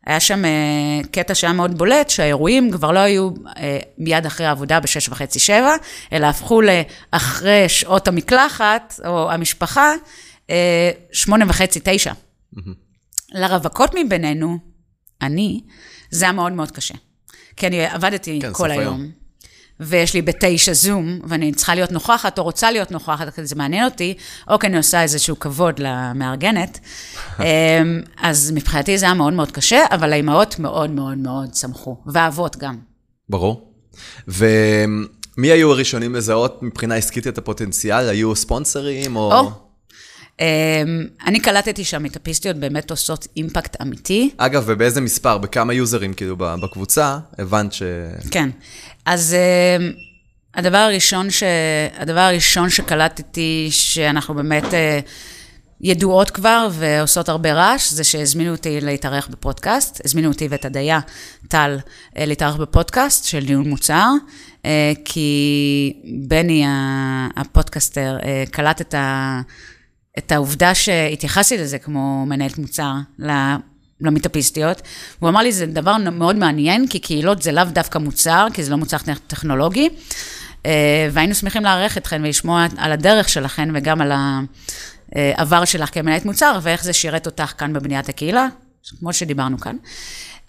[0.05, 0.43] היה שם
[1.11, 3.29] קטע שהיה מאוד בולט, שהאירועים כבר לא היו
[3.97, 5.75] מיד אחרי העבודה בשש וחצי, שבע,
[6.13, 9.93] אלא הפכו לאחרי שעות המקלחת, או המשפחה,
[11.11, 12.13] שמונה וחצי, תשע.
[13.31, 14.57] לרווקות מבינינו,
[15.21, 15.61] אני,
[16.09, 16.93] זה היה מאוד מאוד קשה.
[17.55, 18.81] כי אני עבדתי כן, כל היום.
[18.83, 19.20] היום.
[19.81, 23.85] ויש לי בתשע זום, ואני צריכה להיות נוכחת, או רוצה להיות נוכחת, כי זה מעניין
[23.85, 24.13] אותי,
[24.49, 26.79] או כי אני עושה איזשהו כבוד למארגנת.
[27.39, 27.45] אמ,
[28.17, 32.77] אז מבחינתי זה היה מאוד מאוד קשה, אבל האימהות מאוד מאוד מאוד שמחו, והאבות גם.
[33.29, 33.73] ברור.
[34.27, 38.09] ומי היו הראשונים לזהות מבחינה עסקית את הפוטנציאל?
[38.09, 39.33] היו ספונסרים או...
[39.33, 39.51] או,
[41.25, 44.29] אני קלטתי שהמיטאפיסטיות באמת עושות אימפקט אמיתי.
[44.37, 45.37] אגב, ובאיזה מספר?
[45.37, 47.17] בכמה יוזרים כאילו בקבוצה?
[47.37, 47.83] הבנת ש...
[48.31, 48.49] כן.
[49.05, 49.35] אז
[49.79, 49.91] אמ,
[50.55, 51.43] הדבר הראשון, ש...
[51.97, 54.99] הדבר הראשון שקלטתי, שאנחנו באמת אה,
[55.81, 60.99] ידועות כבר ועושות הרבה רעש, זה שהזמינו אותי להתארח בפודקאסט, הזמינו אותי ואת הדייה,
[61.47, 61.77] טל,
[62.17, 64.09] אה, להתארח בפודקאסט של ניהול מוצר,
[64.65, 65.93] אה, כי
[66.27, 66.65] בני
[67.35, 68.17] הפודקאסטר
[68.51, 69.41] קלט את, ה...
[70.17, 72.93] את העובדה שהתייחסתי לזה כמו מנהלת מוצר,
[74.01, 74.81] למיטאפיסטיות.
[75.19, 78.71] הוא אמר לי, זה דבר מאוד מעניין, כי קהילות זה לאו דווקא מוצר, כי זה
[78.71, 78.97] לא מוצר
[79.27, 79.89] טכנולוגי.
[80.65, 84.11] אה, והיינו שמחים לארח אתכן ולשמוע על הדרך שלכן וגם על
[85.15, 88.47] העבר שלך כמנהלת מוצר, ואיך זה שירת אותך כאן בבניית הקהילה,
[88.99, 89.75] כמו שדיברנו כאן.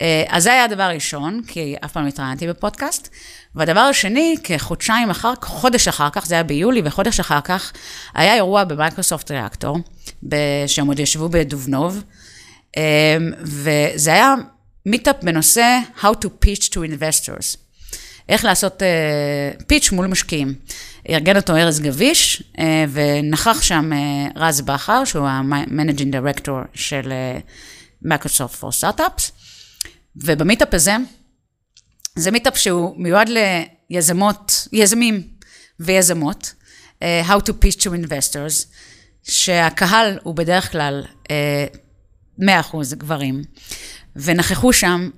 [0.02, 3.08] אה, אז זה היה הדבר הראשון, כי אף פעם לא התראיינתי בפודקאסט.
[3.54, 7.72] והדבר השני, כחודשיים אחר כך, חודש אחר כך, זה היה ביולי, וחודש אחר כך,
[8.14, 9.78] היה אירוע ב Microsoft Reactor,
[10.66, 12.02] שהם עוד ישבו בדובנוב,
[12.76, 14.34] אה, וזה היה
[14.86, 17.56] מיטאפ בנושא How to pitch to investors.
[18.28, 20.54] איך לעשות אה, pitch מול משקיעים.
[21.08, 22.60] ארגן אותו ארז גביש, אה,
[22.92, 27.12] ונכח שם אה, רז בכר, שהוא ה-Managing Director של
[28.04, 29.41] Microsoft for Startups,
[30.16, 30.96] ובמיטאפ הזה,
[32.16, 33.30] זה מיטאפ שהוא מיועד
[33.90, 35.28] ליזמות, יזמים
[35.80, 36.52] ויזמות,
[37.00, 38.66] אה, How to pitch to investors,
[39.22, 41.28] שהקהל הוא בדרך כלל אה,
[42.40, 42.42] 100%
[42.94, 43.42] גברים,
[44.16, 45.10] ונכחו שם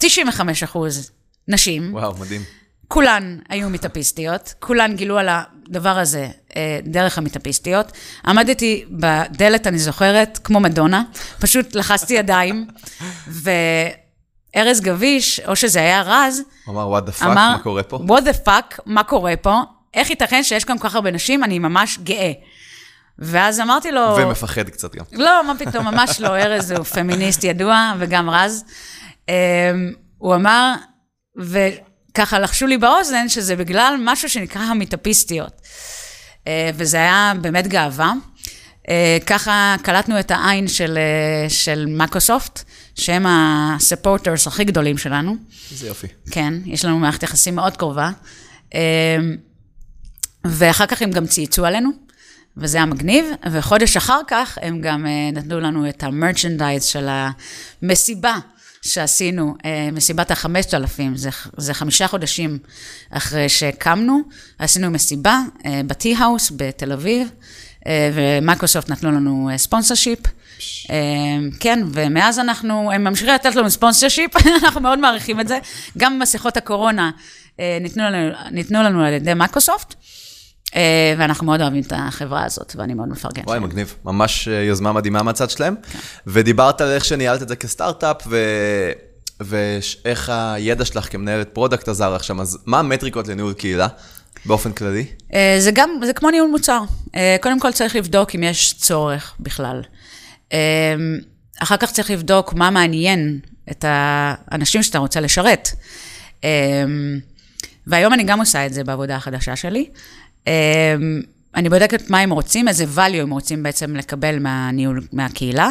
[0.00, 1.10] 95 אחוז
[1.48, 1.94] נשים.
[1.94, 2.42] וואו, מדהים.
[2.88, 5.28] כולן היו מיטאפיסטיות, כולן גילו על
[5.70, 7.92] הדבר הזה אה, דרך המיטאפיסטיות.
[8.26, 11.02] עמדתי בדלת, אני זוכרת, כמו מדונה,
[11.40, 12.66] פשוט לחצתי ידיים,
[13.28, 17.98] וארז גביש, או שזה היה רז, אמר, what the fuck, מה קורה פה?
[18.08, 19.60] what the fuck, מה קורה פה?
[19.94, 21.44] איך ייתכן שיש כאן כל כך הרבה נשים?
[21.44, 22.32] אני ממש גאה.
[23.18, 24.16] ואז אמרתי לו...
[24.18, 25.04] ומפחד קצת גם.
[25.12, 28.64] לא, מה פתאום, ממש לא, ארז הוא פמיניסט ידוע, וגם רז.
[29.28, 29.34] אמ,
[30.18, 30.74] הוא אמר,
[32.16, 35.52] וככה לחשו לי באוזן שזה בגלל משהו שנקרא המיטאפיסטיות.
[36.46, 38.12] אה, וזה היה באמת גאווה.
[38.88, 45.36] אה, ככה קלטנו את העין של, אה, של מקרוסופט, שהם הספורטרס הכי גדולים שלנו.
[45.70, 46.06] איזה יופי.
[46.30, 48.10] כן, יש לנו מערכת יחסים מאוד קרובה.
[50.44, 51.90] ואחר כך הם גם צייצו עלינו,
[52.56, 58.38] וזה היה מגניב, וחודש אחר כך הם גם נתנו לנו את המרצ'נדייז של המסיבה
[58.86, 62.58] שעשינו, אה, מסיבת החמשת אלפים, זה, זה חמישה חודשים
[63.10, 64.20] אחרי שהקמנו,
[64.58, 67.28] עשינו מסיבה אה, בטי-האוס בתל אביב,
[67.86, 70.18] אה, ומייקרוסופט נתנו לנו sponsorship.
[71.60, 74.30] כן, ומאז אנחנו, הם ממשיכים לתת לנו sponsorship,
[74.64, 75.58] אנחנו מאוד מעריכים את זה.
[75.98, 77.10] גם במסכות הקורונה
[77.58, 79.94] ניתנו לנו, ניתנו לנו על ידי מייקרוסופט.
[80.76, 83.46] אה, ואנחנו מאוד אוהבים את החברה הזאת, ואני מאוד מפרגנת.
[83.46, 83.94] וואי, מגניב.
[84.04, 85.74] ממש אה, יוזמה מדהימה מהצד שלהם.
[85.92, 85.98] כן.
[86.26, 88.36] ודיברת על איך שניהלת את זה כסטארט-אפ, ו...
[89.40, 93.88] ואיך הידע שלך כמנהלת product עזר לך שם, אז מה המטריקות לניהול קהילה
[94.46, 95.06] באופן כללי?
[95.34, 96.82] אה, זה גם, זה כמו ניהול מוצר.
[97.40, 99.82] קודם כל צריך לבדוק אם יש צורך בכלל.
[101.62, 103.38] אחר כך צריך לבדוק מה מעניין
[103.70, 105.68] את האנשים שאתה רוצה לשרת.
[107.86, 109.88] והיום אני גם עושה את זה בעבודה החדשה שלי.
[110.46, 110.52] אמ,
[111.56, 115.68] אני בודקת מה הם רוצים, איזה value הם רוצים בעצם לקבל מהניהול, מהקהילה.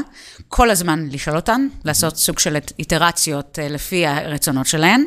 [0.47, 5.03] כל הזמן לשאול אותן, לעשות סוג של איטרציות אה, לפי הרצונות שלהן.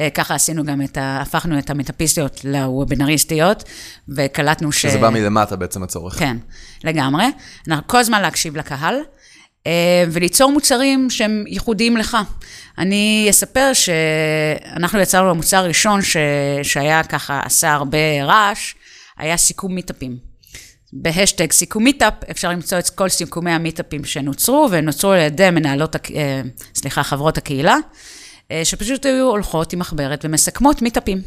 [0.00, 1.20] אה, ככה עשינו גם את ה...
[1.20, 3.64] הפכנו את המטאפיסטיות לוובינריסטיות,
[4.08, 4.82] וקלטנו ש...
[4.82, 6.18] שזה בא מלמטה בעצם הצורך.
[6.18, 6.36] כן,
[6.84, 7.24] לגמרי.
[7.68, 8.94] אנחנו כל הזמן להקשיב לקהל,
[9.66, 12.16] אה, וליצור מוצרים שהם ייחודיים לך.
[12.78, 16.16] אני אספר שאנחנו יצרנו במוצר הראשון ש...
[16.62, 18.74] שהיה ככה, עשה הרבה רעש.
[19.18, 20.18] היה סיכום מיטאפים.
[20.92, 26.42] בהאשטג סיכום מיטאפ, אפשר למצוא את כל סיכומי המיטאפים שנוצרו, ונוצרו על ידי מנהלות, אה,
[26.74, 27.76] סליחה, חברות הקהילה,
[28.50, 31.22] אה, שפשוט היו הולכות עם מחברת ומסכמות מיטאפים.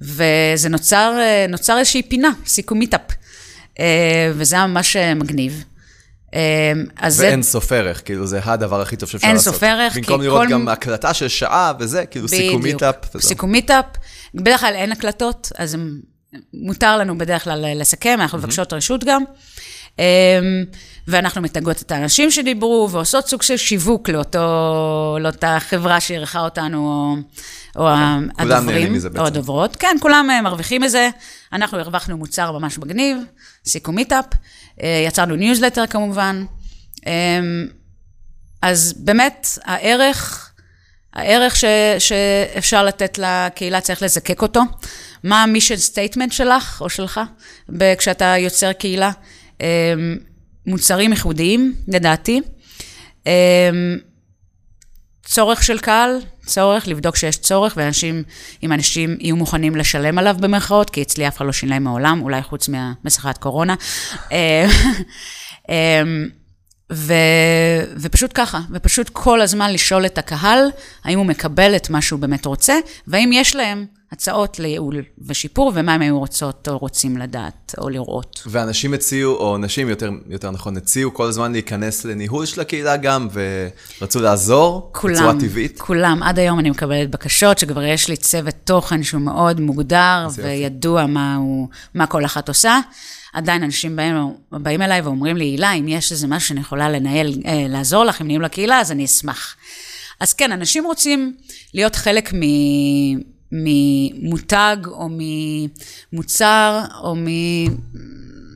[0.00, 3.00] וזה נוצר, אה, נוצר איזושהי פינה, סיכום מיטאפ.
[4.34, 5.64] וזה היה ממש מגניב.
[6.96, 7.50] אז ואין זה...
[7.50, 9.46] סוף ערך, כאילו זה הדבר הכי טוב שאפשר לעשות.
[9.46, 10.52] אין סוף ערך, במקום לראות כל...
[10.52, 12.42] גם הקלטה של שעה וזה, כאילו בדיוק.
[12.42, 12.96] סיכום מיטאפ.
[13.20, 13.84] סיכום מיטאפ,
[14.34, 16.00] בדרך כלל אין הקלטות, אז הם
[16.54, 19.24] מותר לנו בדרך כלל לסכם, אנחנו מבקשות רשות גם.
[19.98, 20.04] אמ,
[21.08, 26.88] ואנחנו מתגות את האנשים שדיברו, ועושות סוג של שיווק לאותו, לאותה חברה שאירחה אותנו,
[27.76, 27.86] או, או
[28.36, 29.76] כן, הדוברים, או הדוברות.
[29.76, 31.10] כן, כולם אה, מרוויחים מזה.
[31.52, 33.18] אנחנו הרווחנו מוצר ממש מגניב,
[33.66, 34.24] סיכום מיטאפ,
[34.82, 36.44] אה, יצרנו ניוזלטר כמובן.
[37.06, 37.66] אמ,
[38.62, 40.50] אז באמת, הערך,
[41.14, 41.64] הערך ש,
[41.98, 44.60] שאפשר לתת לקהילה, צריך לזקק אותו.
[45.24, 47.20] מה ה mission statement שלך או שלך
[47.98, 49.10] כשאתה יוצר קהילה?
[49.60, 49.66] אמ,
[50.66, 52.40] מוצרים ייחודיים, לדעתי.
[53.26, 53.32] אמ,
[55.24, 58.22] צורך של קהל, צורך, לבדוק שיש צורך, ואנשים,
[58.62, 62.42] אם אנשים יהיו מוכנים לשלם עליו במרכאות, כי אצלי אף אחד לא שילם מעולם, אולי
[62.42, 63.74] חוץ מהמסכת קורונה.
[64.32, 64.36] אמ,
[66.92, 67.14] ו,
[67.96, 70.68] ופשוט ככה, ופשוט כל הזמן לשאול את הקהל,
[71.04, 72.74] האם הוא מקבל את מה שהוא באמת רוצה,
[73.06, 78.42] והאם יש להם הצעות לייעול ושיפור, ומה הם היו רוצות או רוצים לדעת או לראות.
[78.46, 83.28] ואנשים הציעו, או נשים יותר, יותר נכון, הציעו כל הזמן להיכנס לניהול של הקהילה גם,
[84.00, 85.80] ורצו לעזור כולם, בצורה טבעית.
[85.80, 91.06] כולם, עד היום אני מקבלת בקשות, שכבר יש לי צוות תוכן שהוא מאוד מוגדר, וידוע
[91.06, 92.80] מה, הוא, מה כל אחת עושה.
[93.32, 94.14] עדיין אנשים באים,
[94.52, 98.20] באים אליי ואומרים לי, הילה, אם יש איזה משהו שאני יכולה לנהל, אה, לעזור לך
[98.20, 99.56] עם ניהול הקהילה, אז אני אשמח.
[100.20, 101.34] אז כן, אנשים רוצים
[101.74, 102.40] להיות חלק מ...
[103.52, 105.08] ממותג או
[106.12, 107.14] ממוצר או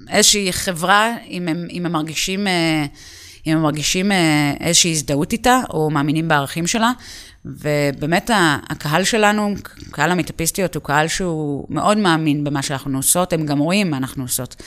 [0.08, 2.86] מאיזושהי חברה, אם הם, אם הם מרגישים, אה,
[3.46, 6.92] אם הם מרגישים אה, איזושהי הזדהות איתה או מאמינים בערכים שלה.
[7.44, 8.30] ובאמת
[8.68, 9.54] הקהל שלנו,
[9.90, 14.24] קהל המטאפיסטיות, הוא קהל שהוא מאוד מאמין במה שאנחנו עושות, הם גם רואים מה אנחנו
[14.24, 14.62] עושות.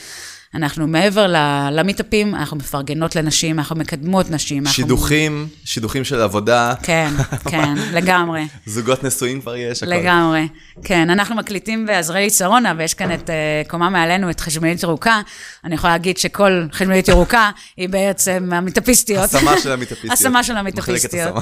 [0.54, 1.26] אנחנו מעבר
[1.72, 4.66] למיטאפים, אנחנו מפרגנות לנשים, אנחנו מקדמות נשים.
[4.66, 5.56] שידוכים, אנחנו...
[5.64, 6.74] שידוכים של עבודה.
[6.82, 7.10] כן,
[7.50, 8.48] כן, לגמרי.
[8.66, 9.92] זוגות נשואים כבר יש, הכל.
[9.92, 10.48] לגמרי,
[10.84, 11.10] כן.
[11.10, 15.20] אנחנו מקליטים בעזריאלי שרונה, ויש כאן את uh, קומה מעלינו, את חשמלית ירוקה.
[15.64, 19.34] אני יכולה להגיד שכל חשמלית ירוקה היא בעצם המיטאפיסטיות.
[19.34, 20.12] השמה של המיטאפיסטיות.
[20.20, 21.34] השמה של המיטאפיסטיות.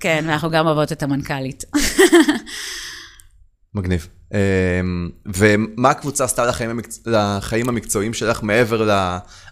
[0.00, 1.64] כן, ואנחנו גם אוהבות את המנכ"לית.
[3.74, 4.08] מגניב.
[4.34, 7.00] אמ, ומה הקבוצה עשתה לחיים, המקצ...
[7.06, 8.88] לחיים המקצועיים שלך מעבר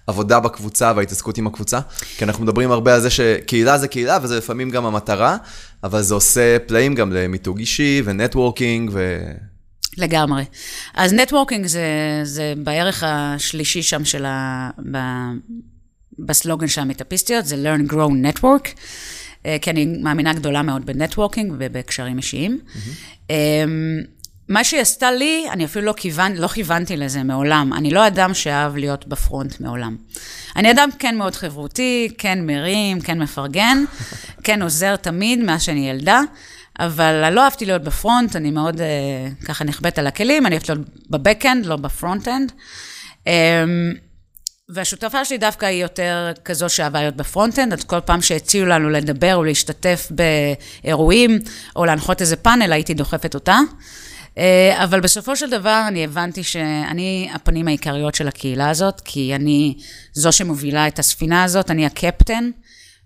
[0.08, 1.80] לעבודה בקבוצה וההתעסקות עם הקבוצה?
[2.16, 5.36] כי אנחנו מדברים הרבה על זה שקהילה זה קהילה וזה לפעמים גם המטרה,
[5.84, 9.20] אבל זה עושה פלאים גם למיתוג אישי ו networking ו...
[9.96, 10.44] לגמרי.
[10.94, 11.86] אז networking זה,
[12.22, 14.70] זה בערך השלישי שם של ה...
[14.92, 14.98] ב...
[16.18, 18.68] בסלוגן של המיטאפיסטיות, זה learn, grow, network.
[19.46, 22.60] אה, כי אני מאמינה גדולה מאוד ב networking ובקשרים אישיים.
[22.66, 23.30] Mm-hmm.
[24.48, 27.72] מה שהיא עשתה לי, אני אפילו לא, כיוון, לא כיוונתי לזה מעולם.
[27.72, 29.96] אני לא אדם שאהב להיות ב front מעולם.
[30.56, 33.84] אני אדם כן מאוד חברותי, כן מרים, כן מפרגן,
[34.44, 36.20] כן עוזר תמיד מאז שאני ילדה,
[36.80, 38.86] אבל לא אהבתי להיות ב front, אני מאוד אה,
[39.44, 42.52] ככה נחבאת אל הכלים, אני אוהבת להיות ב back-end, לא ב front-end.
[43.26, 43.64] אה,
[44.68, 48.90] והשותפה שלי דווקא היא יותר כזו שאהבה להיות ב front-end, אז כל פעם שהציעו לנו
[48.90, 51.38] לדבר או להשתתף באירועים,
[51.76, 53.58] או להנחות איזה פאנל, הייתי דוחפת אותה.
[54.38, 59.74] אה, אבל בסופו של דבר אני הבנתי שאני הפנים העיקריות של הקהילה הזאת, כי אני
[60.12, 62.50] זו שמובילה את הספינה הזאת, אני הקפטן,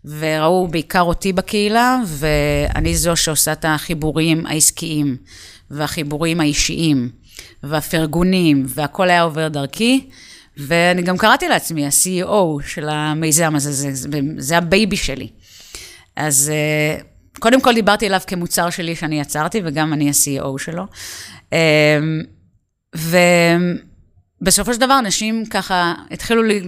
[0.04, 5.16] וראו בעיקר אותי בקהילה, ואני זו שעושה את החיבורים העסקיים,
[5.70, 7.10] והחיבורים האישיים,
[7.62, 10.08] והפרגונים, והכל היה עובר דרכי.
[10.56, 15.28] ואני גם קראתי לעצמי ה-CEO של המיזם הזה, זה, זה, זה ה baby שלי.
[16.16, 17.00] אז אה,
[17.38, 20.84] קודם כל דיברתי אליו כמוצר שלי שאני יצרתי, וגם אני ה-CEO שלו.
[21.52, 21.58] אמ,
[24.40, 26.60] ובסופו של דבר, אנשים ככה התחילו לי,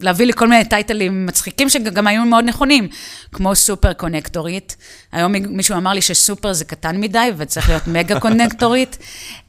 [0.00, 2.88] להביא לי כל מיני טייטלים מצחיקים שגם היו מאוד נכונים,
[3.32, 4.76] כמו סופר קונקטורית.
[5.12, 8.98] היום מישהו אמר לי שסופר זה קטן מדי וצריך להיות מגה קונקטורית.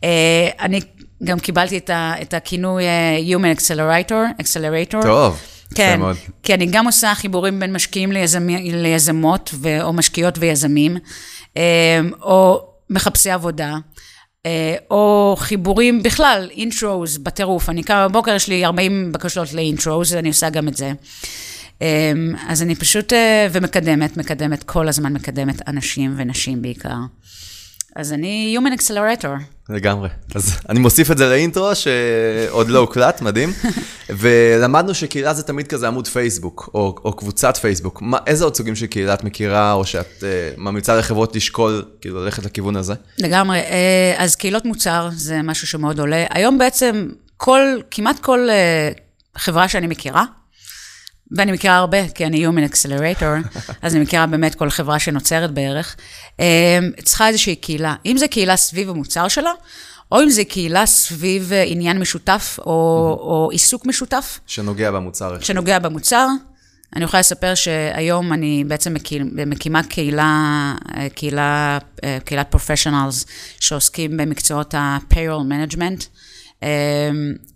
[0.03, 0.81] אה, אני
[1.23, 5.01] גם קיבלתי את, ה, את הכינוי אה, Human Accelerator, Accelerator.
[5.01, 5.41] טוב.
[5.75, 5.99] כן,
[6.43, 10.97] כי אני גם עושה חיבורים בין משקיעים ליזמ, ליזמות, ו, או משקיעות ויזמים,
[11.57, 13.75] אה, או מחפשי עבודה,
[14.45, 17.69] אה, או חיבורים בכלל, אינטרוז בטירוף.
[17.69, 20.91] אני קמה בבוקר, יש לי 40 בקשות לאינטרוז, אני עושה גם את זה.
[22.47, 23.13] אז אני פשוט,
[23.51, 26.95] ומקדמת, מקדמת, כל הזמן מקדמת אנשים ונשים בעיקר.
[27.95, 29.58] אז אני Human Accelerator.
[29.69, 30.09] לגמרי.
[30.35, 33.53] אז אני מוסיף את זה לאינטרו, שעוד לא הוקלט, מדהים.
[34.09, 38.01] ולמדנו שקהילה זה תמיד כזה עמוד פייסבוק, או, או קבוצת פייסבוק.
[38.01, 40.23] מה, איזה עוד סוגים של קהילה את מכירה, או שאת uh,
[40.57, 42.93] ממליצה לחברות לשקול, כאילו, ללכת לכיוון הזה?
[43.19, 43.61] לגמרי.
[43.61, 43.63] Uh,
[44.17, 46.25] אז קהילות מוצר זה משהו שמאוד עולה.
[46.29, 50.23] היום בעצם כל, כמעט כל uh, חברה שאני מכירה,
[51.31, 55.95] ואני מכירה הרבה, כי אני Human Accelerator, אז אני מכירה באמת כל חברה שנוצרת בערך,
[56.39, 56.45] אמ,
[57.03, 57.95] צריכה איזושהי קהילה.
[58.05, 59.51] אם זה קהילה סביב המוצר שלה,
[60.11, 62.71] או אם זה קהילה סביב אה, עניין משותף, או,
[63.21, 64.39] או עיסוק משותף.
[64.47, 65.39] שנוגע במוצר.
[65.39, 66.27] שנוגע במוצר.
[66.95, 68.95] אני יכולה לספר שהיום אני בעצם
[69.45, 73.25] מקימה קהילה, אה, קהילה, אה, קהילת פרופשיונלס
[73.59, 76.05] שעוסקים במקצועות ה-payroll management.
[76.63, 76.67] אמ,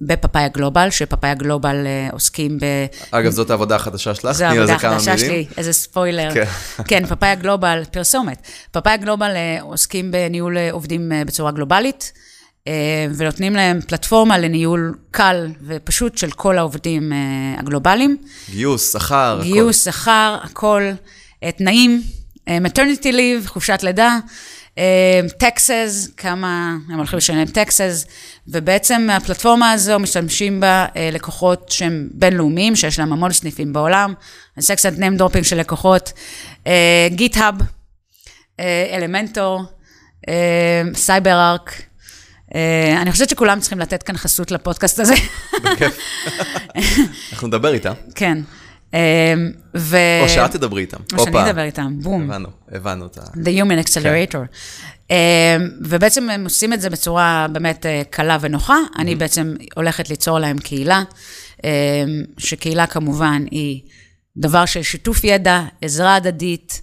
[0.02, 2.64] בפאפאיה גלובל, שפאפאיה גלובל אה, עוסקים ב...
[3.12, 5.00] אגב, זאת העבודה החדשה שלך, תני לזה כמה מילים.
[5.00, 6.34] זו העבודה החדשה שלי, איזה ספוילר.
[6.34, 6.46] כן,
[6.88, 8.42] כן פאפאיה גלובל, פרסומת.
[8.72, 12.14] פאפאיה גלובל אה, עוסקים בניהול אה, עובדים בצורה גלובלית,
[13.16, 17.12] ונותנים להם פלטפורמה לניהול קל ופשוט של כל העובדים
[17.58, 18.18] הגלובליים.
[18.50, 19.44] גיוס, שכר, הכל.
[19.44, 20.84] גיוס, שכר, הכל.
[21.58, 22.02] תנאים,
[22.48, 24.18] maternity leave, חופשת לידה,
[25.38, 28.06] taxes, כמה הם הולכים לשלם taxes,
[28.48, 34.14] ובעצם הפלטפורמה הזו משתמשים בה לקוחות שהם בינלאומיים, שיש להם המון סניפים בעולם,
[34.76, 36.14] קצת name dropping של לקוחות,
[37.08, 37.56] GitHub,
[38.94, 39.64] Elementor,
[40.94, 41.82] CyberArk,
[43.02, 45.14] אני חושבת שכולם צריכים לתת כאן חסות לפודקאסט הזה.
[45.64, 45.98] בכיף.
[47.32, 47.94] אנחנו נדבר איתם.
[48.16, 48.38] כן.
[49.76, 49.98] ו...
[50.24, 50.98] או שאת תדברי איתם.
[51.18, 52.32] או שאני אדבר איתם, בום.
[52.32, 53.22] הבנו, הבנו את ה...
[53.22, 54.38] The Human Accelerator.
[55.08, 55.16] כן.
[55.82, 58.78] ובעצם הם עושים את זה בצורה באמת קלה ונוחה.
[59.00, 61.04] אני בעצם הולכת ליצור להם קהילה,
[62.38, 63.82] שקהילה כמובן היא
[64.38, 66.82] דבר של שיתוף ידע, עזרה הדדית.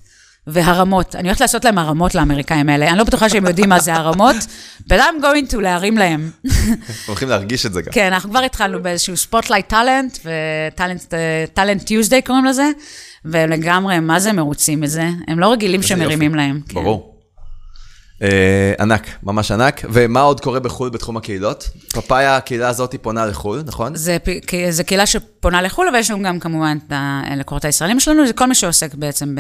[0.52, 1.16] והרמות.
[1.16, 2.88] אני הולכת לעשות להם הרמות לאמריקאים האלה.
[2.88, 4.36] אני לא בטוחה שהם יודעים מה זה הרמות,
[4.88, 6.30] but I'm going to להרים להם.
[7.06, 7.92] הולכים להרגיש את זה גם.
[7.92, 10.18] כן, אנחנו כבר התחלנו באיזשהו spotlight talent,
[11.52, 12.70] ו Talent Tuesday קוראים לזה,
[13.24, 15.08] והם לגמרי, מה זה מרוצים מזה?
[15.28, 16.60] הם לא רגילים שמרימים להם.
[16.72, 17.14] ברור.
[17.14, 17.19] אה,
[18.80, 19.84] ענק, ממש ענק.
[19.92, 21.70] ומה עוד קורה בחו"ל בתחום הקהילות?
[21.92, 23.96] פאפאיה, הקהילה הזאת פונה לחו"ל, נכון?
[23.96, 24.16] זה,
[24.70, 28.46] זה קהילה שפונה לחו"ל, אבל יש לנו גם כמובן את הלקוחות הישראלים שלנו, זה כל
[28.46, 29.36] מי שעוסק בעצם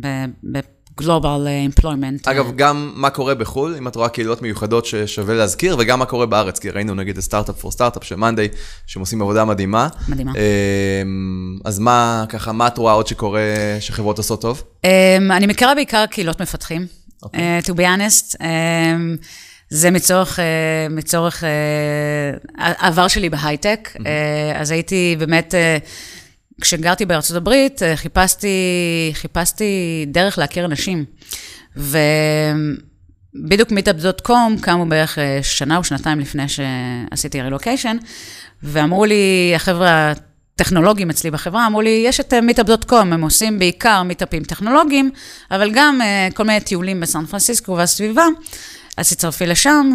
[0.00, 2.30] ב-global employment.
[2.30, 6.26] אגב, גם מה קורה בחו"ל, אם את רואה קהילות מיוחדות ששווה להזכיר, וגם מה קורה
[6.26, 8.48] בארץ, כי ראינו נגיד את סטארט-אפ פור סטארט-אפ של מאנדיי,
[8.86, 9.88] שהם עושים עבודה מדהימה.
[10.08, 10.32] מדהימה.
[11.64, 13.40] אז מה, ככה, מה את רואה עוד שקורה,
[13.80, 14.62] שחברות עושות טוב?
[15.30, 17.03] אני מכירה בעיקר קהילות מפתחים.
[17.24, 17.36] Okay.
[17.36, 18.44] Uh, to be honest, um,
[19.68, 20.42] זה מצורך, uh,
[20.92, 21.44] מצורך
[22.58, 24.00] העבר שלי בהייטק, mm-hmm.
[24.54, 25.54] אז הייתי באמת,
[26.60, 28.48] כשגרתי בארצות הברית, חיפשתי,
[29.14, 31.04] חיפשתי דרך להכיר אנשים.
[31.76, 37.96] ובדיוק Meetup.com קמו בערך שנה או שנתיים לפני שעשיתי רילוקיישן,
[38.62, 40.12] ואמרו לי, החבר'ה
[40.56, 45.10] טכנולוגים אצלי בחברה, אמרו לי, יש את Meetup.com, הם עושים בעיקר מיטאפים טכנולוגיים,
[45.50, 48.26] אבל גם uh, כל מיני טיולים בסן פרנסיסקו והסביבה,
[48.96, 49.90] אז תצטרפי לשם,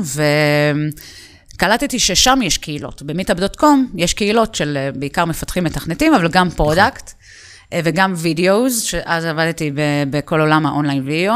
[1.55, 3.01] וקלטתי ששם יש קהילות.
[3.01, 8.81] ב Meetup.com יש קהילות של uh, בעיקר מפתחים מתכנתים, אבל גם product, uh, וגם videos,
[8.81, 9.71] שאז עבדתי
[10.09, 11.35] בכל עולם ה online video.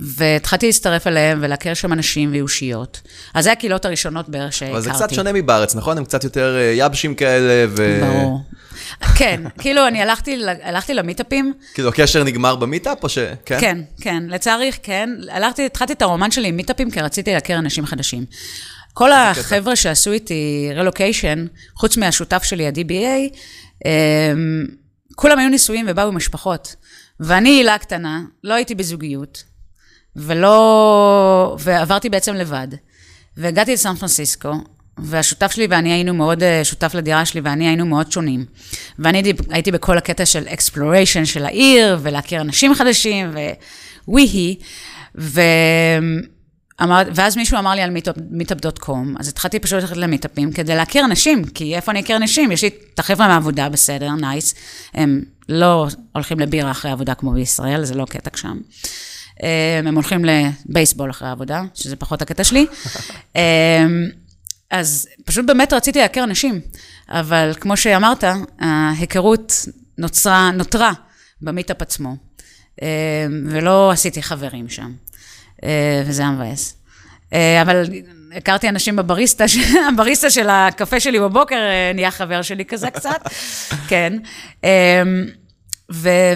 [0.00, 3.00] והתחלתי להצטרף אליהם ולהכיר שם אנשים ואושיות.
[3.34, 4.72] אז זה הקהילות הראשונות בערך שהכרתי.
[4.72, 5.98] אבל זה קצת שונה מבארץ, נכון?
[5.98, 8.00] הם קצת יותר יבשים כאלה ו...
[8.00, 8.40] ברור.
[9.16, 11.52] כן, כאילו, אני הלכתי, הלכתי ל meetupים.
[11.74, 13.18] כאילו, הקשר נגמר ב meetup או ש...
[13.18, 13.60] כן?
[13.60, 15.10] כן, כן, לצערי, כן.
[15.30, 18.24] הלכתי, התחלתי את הרומן שלי עם meetupים, כי רציתי להכיר אנשים חדשים.
[18.94, 23.36] כל החבר'ה שעשו איתי רלוקיישן, חוץ מהשותף שלי, ה-DBA,
[25.16, 26.76] כולם היו נישואים ובאו עם משפחות.
[27.20, 29.44] ואני הילה קטנה, לא הייתי בזוגיות,
[30.16, 31.56] ולא...
[31.58, 32.68] ועברתי בעצם לבד.
[33.36, 34.52] והגעתי לסן פרנסיסקו,
[34.98, 38.44] והשותף שלי ואני היינו מאוד, שותף לדירה שלי ואני היינו מאוד שונים.
[38.98, 43.30] ואני הייתי בכל הקטע של exploration של העיר, ולהכיר אנשים חדשים,
[44.08, 44.58] ווי-הי.
[45.18, 45.40] ו...
[46.82, 47.90] אמר, ואז מישהו אמר לי על
[48.30, 52.52] meetup.com, אז התחלתי פשוט ללכת ל meetupים כדי להכיר אנשים, כי איפה אני אכיר אנשים?
[52.52, 54.54] יש לי את החבר'ה מהעבודה, בסדר, nice.
[54.94, 58.58] הם לא הולכים לבירה אחרי עבודה כמו בישראל, זה לא קטע שם.
[59.86, 62.66] הם הולכים לבייסבול אחרי העבודה, שזה פחות הקטע שלי.
[64.70, 66.60] אז פשוט באמת רציתי להכיר אנשים,
[67.08, 68.24] אבל כמו שאמרת,
[68.58, 69.52] ההיכרות
[69.98, 70.92] נוצרה, נותרה
[71.42, 72.16] במיטאפ עצמו,
[73.48, 74.92] ולא עשיתי חברים שם.
[76.06, 76.76] וזה היה מבאס.
[77.32, 77.84] אבל
[78.36, 79.44] הכרתי אנשים בבריסטה,
[79.92, 81.56] הבריסטה של הקפה שלי בבוקר
[81.94, 83.20] נהיה חבר שלי כזה קצת,
[83.88, 84.12] כן.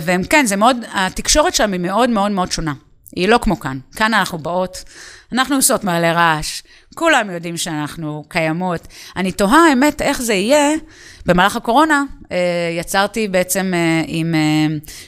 [0.02, 2.72] והם כן, זה מאוד, התקשורת שם היא מאוד מאוד מאוד שונה.
[3.16, 3.78] היא לא כמו כאן.
[3.96, 4.84] כאן אנחנו באות,
[5.32, 6.62] אנחנו עושות מעלה רעש,
[6.94, 8.88] כולם יודעים שאנחנו קיימות.
[9.16, 10.70] אני תוהה, האמת, איך זה יהיה.
[11.26, 12.04] במהלך הקורונה
[12.78, 13.72] יצרתי בעצם
[14.06, 14.34] עם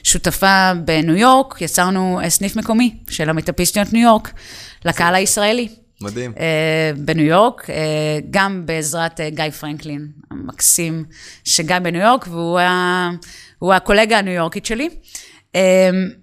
[0.03, 4.33] שותפה בניו יורק, יצרנו סניף מקומי של המטאפיסטיות ניו יורק,
[4.85, 5.69] לקהל הישראלי.
[6.01, 6.33] מדהים.
[6.97, 7.67] בניו יורק,
[8.31, 11.05] גם בעזרת גיא פרנקלין, המקסים,
[11.45, 14.89] שגיא בניו יורק, והוא הקולגה הניו יורקית שלי.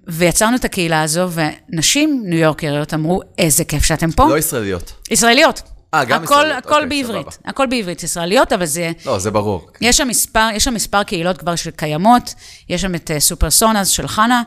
[0.08, 4.30] ויצרנו את הקהילה הזו, ונשים ניו יורקריות אמרו, איזה כיף שאתם פה.
[4.30, 4.94] לא ישראליות.
[5.12, 5.62] ישראליות.
[5.94, 6.58] אה, גם הכל, ישראליות.
[6.58, 7.50] הכל אוקיי, בעברית, סבבה.
[7.50, 8.92] הכל בעברית, ישראליות, אבל זה...
[9.06, 9.68] לא, זה ברור.
[9.82, 12.34] יש שם מספר, יש שם מספר קהילות כבר שקיימות,
[12.70, 14.44] יש שם את סופר סונאז של חנה,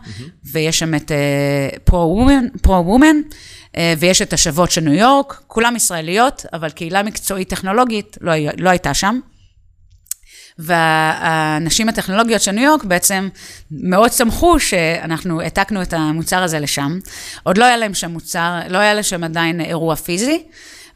[0.53, 1.13] ויש שם את
[2.63, 3.17] פרו-וומן,
[3.99, 8.95] ויש את השוות של ניו יורק, כולם ישראליות, אבל קהילה מקצועית טכנולוגית לא, לא הייתה
[8.95, 9.21] שם.
[10.63, 13.29] והנשים הטכנולוגיות של ניו יורק בעצם
[13.71, 16.99] מאוד שמחו שאנחנו העתקנו את המוצר הזה לשם.
[17.43, 20.43] עוד לא היה להם שם מוצר, לא היה להם שם עדיין אירוע פיזי,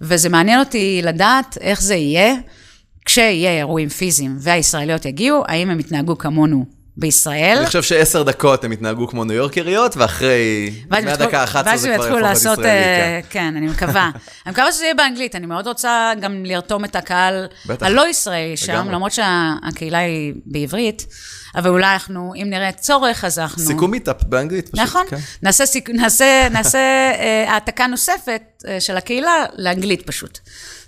[0.00, 2.34] וזה מעניין אותי לדעת איך זה יהיה
[3.04, 7.57] כשיהיה אירועים פיזיים והישראליות יגיעו, האם הם יתנהגו כמונו בישראל.
[7.59, 12.20] אני חושב שעשר דקות הם התנהגו כמו ניו יורקריות, ואחרי מהדקה ה-11 זה כבר יכול
[12.20, 12.62] להיות ישראלי.
[12.62, 13.20] כן.
[13.30, 14.11] כן, אני מקווה.
[14.47, 17.47] אני מקווה שזה יהיה באנגלית, אני מאוד רוצה גם לרתום את הקהל.
[17.80, 18.88] הלא ישראלי שם.
[18.90, 21.07] למרות שהקהילה היא בעברית,
[21.57, 23.62] אבל אולי אנחנו, אם נראה צורך, אז אנחנו...
[23.62, 25.16] סיכום מיטאפ באנגלית פשוט, נכון, כן.
[25.42, 25.90] נעשה, סיכ...
[25.90, 30.38] נעשה, נעשה אה, העתקה נוספת אה, של הקהילה לאנגלית פשוט.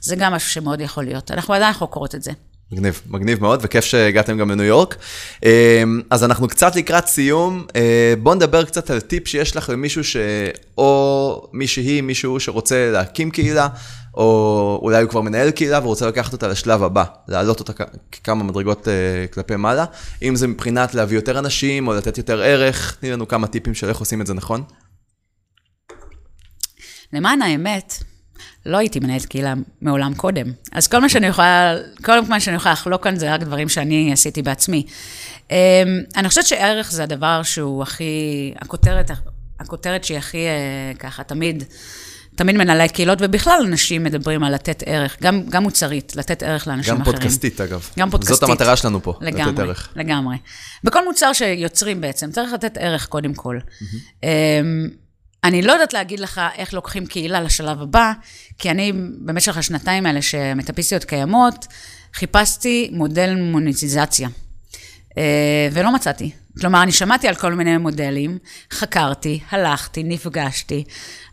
[0.01, 1.31] זה גם משהו שמאוד יכול להיות.
[1.31, 2.31] אנחנו עדיין חוקרות את זה.
[2.73, 4.97] מגניב, מגניב מאוד, וכיף שהגעתם גם לניו יורק.
[5.45, 10.05] אמ, אז אנחנו קצת לקראת סיום, אה, בואו נדבר קצת על טיפ שיש לך למישהו
[10.05, 10.17] ש...
[10.79, 13.69] או מישהי, מישהו שרוצה להקים קהילה,
[14.15, 17.73] או אולי הוא כבר מנהל קהילה ורוצה לקחת אותה לשלב הבא, להעלות אותה
[18.25, 19.85] כמה מדרגות אה, כלפי מעלה,
[20.23, 23.89] אם זה מבחינת להביא יותר אנשים או לתת יותר ערך, תני לנו כמה טיפים של
[23.89, 24.63] איך עושים את זה נכון.
[27.13, 28.03] למען האמת,
[28.67, 30.47] לא הייתי מנהלת קהילה מעולם קודם.
[30.73, 31.75] אז כל מה שאני יכולה,
[32.05, 34.87] כל מה שאני יכולה לחלוק כאן זה רק דברים שאני עשיתי בעצמי.
[35.51, 35.57] אמ,
[36.17, 39.11] אני חושבת שערך זה הדבר שהוא הכי, הכותרת,
[39.61, 41.65] הכותרת שהיא הכי אה, ככה, תמיד,
[42.35, 46.95] תמיד מנהלי קהילות, ובכלל אנשים מדברים על לתת ערך, גם, גם מוצרית, לתת ערך לאנשים
[46.95, 47.15] גם אחרים.
[47.15, 47.89] גם פודקאסטית, אגב.
[47.99, 48.41] גם פודקאסטית.
[48.41, 49.93] זאת המטרה שלנו פה, לגמרי, לתת ערך.
[49.97, 50.37] לגמרי.
[50.85, 53.59] בכל מוצר שיוצרים בעצם, צריך לתת ערך קודם כל.
[53.59, 54.25] Mm-hmm.
[55.45, 58.13] אני לא יודעת להגיד לך איך לוקחים קהילה לשלב הבא,
[58.59, 61.67] כי אני במשך השנתיים האלה שמטאפיסטיות קיימות,
[62.15, 64.29] חיפשתי מודל מוניטיזציה.
[65.19, 66.31] אה, ולא מצאתי.
[66.61, 68.39] כלומר, אני שמעתי על כל מיני מודלים,
[68.73, 70.85] חקרתי, הלכתי, נפגשתי,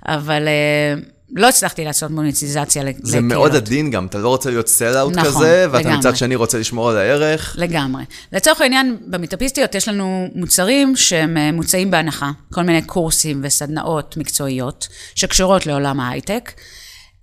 [0.08, 1.02] אבל אה,
[1.34, 3.12] לא הצלחתי לעשות מוניטיזציה לקהילות.
[3.12, 5.98] זה מאוד עדין גם, אתה לא רוצה להיות סל-אאוט נכון, כזה, ואתה לגמרי.
[5.98, 7.56] מצד שני רוצה לשמור על הערך.
[7.60, 8.04] לגמרי.
[8.34, 14.88] לצורך העניין, במטאפיסטיות יש לנו מוצרים שהם אה, מוצאים בהנחה, כל מיני קורסים וסדנאות מקצועיות
[15.16, 16.52] שקשורות לעולם ההייטק.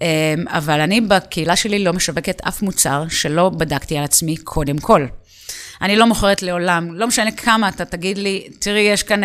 [0.03, 5.07] אה, אבל אני בקהילה שלי לא משווקת אף מוצר שלא בדקתי על עצמי קודם כל.
[5.83, 9.21] אני לא מוכרת לעולם, לא משנה כמה אתה תגיד לי, תראי, יש כאן...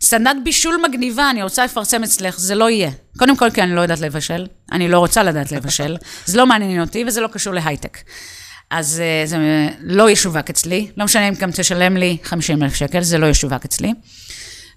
[0.00, 2.90] סדנת בישול מגניבה, אני רוצה לפרסם אצלך, זה לא יהיה.
[3.18, 5.96] קודם כל, כי אני לא יודעת לבשל, אני לא רוצה לדעת לבשל,
[6.26, 7.98] זה לא מעניין אותי וזה לא קשור להייטק.
[8.70, 9.36] אז אה, זה
[9.80, 13.64] לא ישווק אצלי, לא משנה אם גם תשלם לי 50 אלף שקל, זה לא ישווק
[13.64, 13.92] אצלי.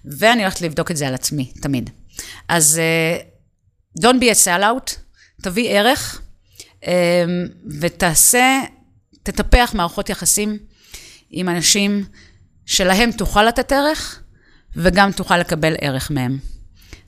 [0.04, 1.90] ואני הולכת לבדוק את זה על עצמי, תמיד.
[2.48, 3.18] אז אה,
[4.00, 4.96] don't be a sell-out,
[5.42, 6.20] תביא ערך,
[6.86, 7.24] אה,
[7.80, 8.60] ותעשה,
[9.22, 10.58] תטפח מערכות יחסים
[11.30, 12.04] עם אנשים
[12.66, 14.21] שלהם תוכל לתת ערך,
[14.76, 16.38] וגם תוכל לקבל ערך מהם.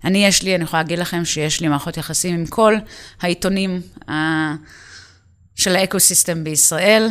[0.04, 2.74] אני, יש לי, אני יכולה להגיד לכם שיש לי מערכות יחסים עם כל
[3.20, 4.14] העיתונים ה...
[5.56, 7.08] של האקו-סיסטם בישראל.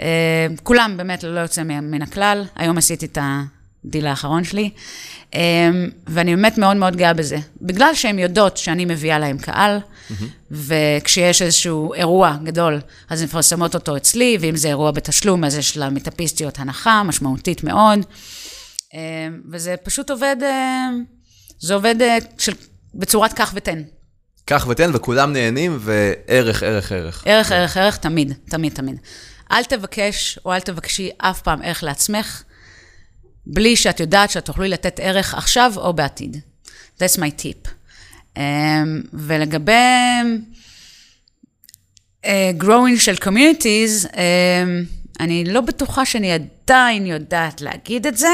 [0.00, 2.44] אה, כולם באמת ללא יוצא מן הכלל.
[2.56, 3.18] היום עשיתי את
[3.84, 4.70] הדיל האחרון שלי,
[5.34, 5.70] אה,
[6.06, 7.38] ואני באמת מאוד מאוד גאה בזה.
[7.62, 10.24] בגלל שהן יודעות שאני מביאה להם קהל, mm-hmm.
[10.50, 15.76] וכשיש איזשהו אירוע גדול, אז הן מפרסמות אותו אצלי, ואם זה אירוע בתשלום, אז יש
[15.76, 17.98] למטאפיסטיות הנחה משמעותית מאוד.
[18.96, 21.04] אמ, וזה פשוט עובד, אמ,
[21.58, 22.52] זה עובד אה, של,
[22.94, 23.82] בצורת קח ותן.
[24.44, 27.22] קח ותן, וכולם נהנים, וערך, ערך, ערך.
[27.26, 28.96] ערך, ערך, ערך, תמיד, תמיד, תמיד.
[29.52, 32.42] אל תבקש או אל תבקשי אף פעם ערך לעצמך,
[33.46, 36.36] בלי שאת יודעת שאת תוכלי לתת ערך עכשיו או בעתיד.
[36.98, 37.68] That's my tip.
[38.34, 38.38] Um,
[39.12, 39.72] ולגבי
[42.22, 42.28] uh,
[42.58, 44.16] growing של communities, um,
[45.20, 48.28] אני לא בטוחה שאני עדיין יודעת להגיד את זה.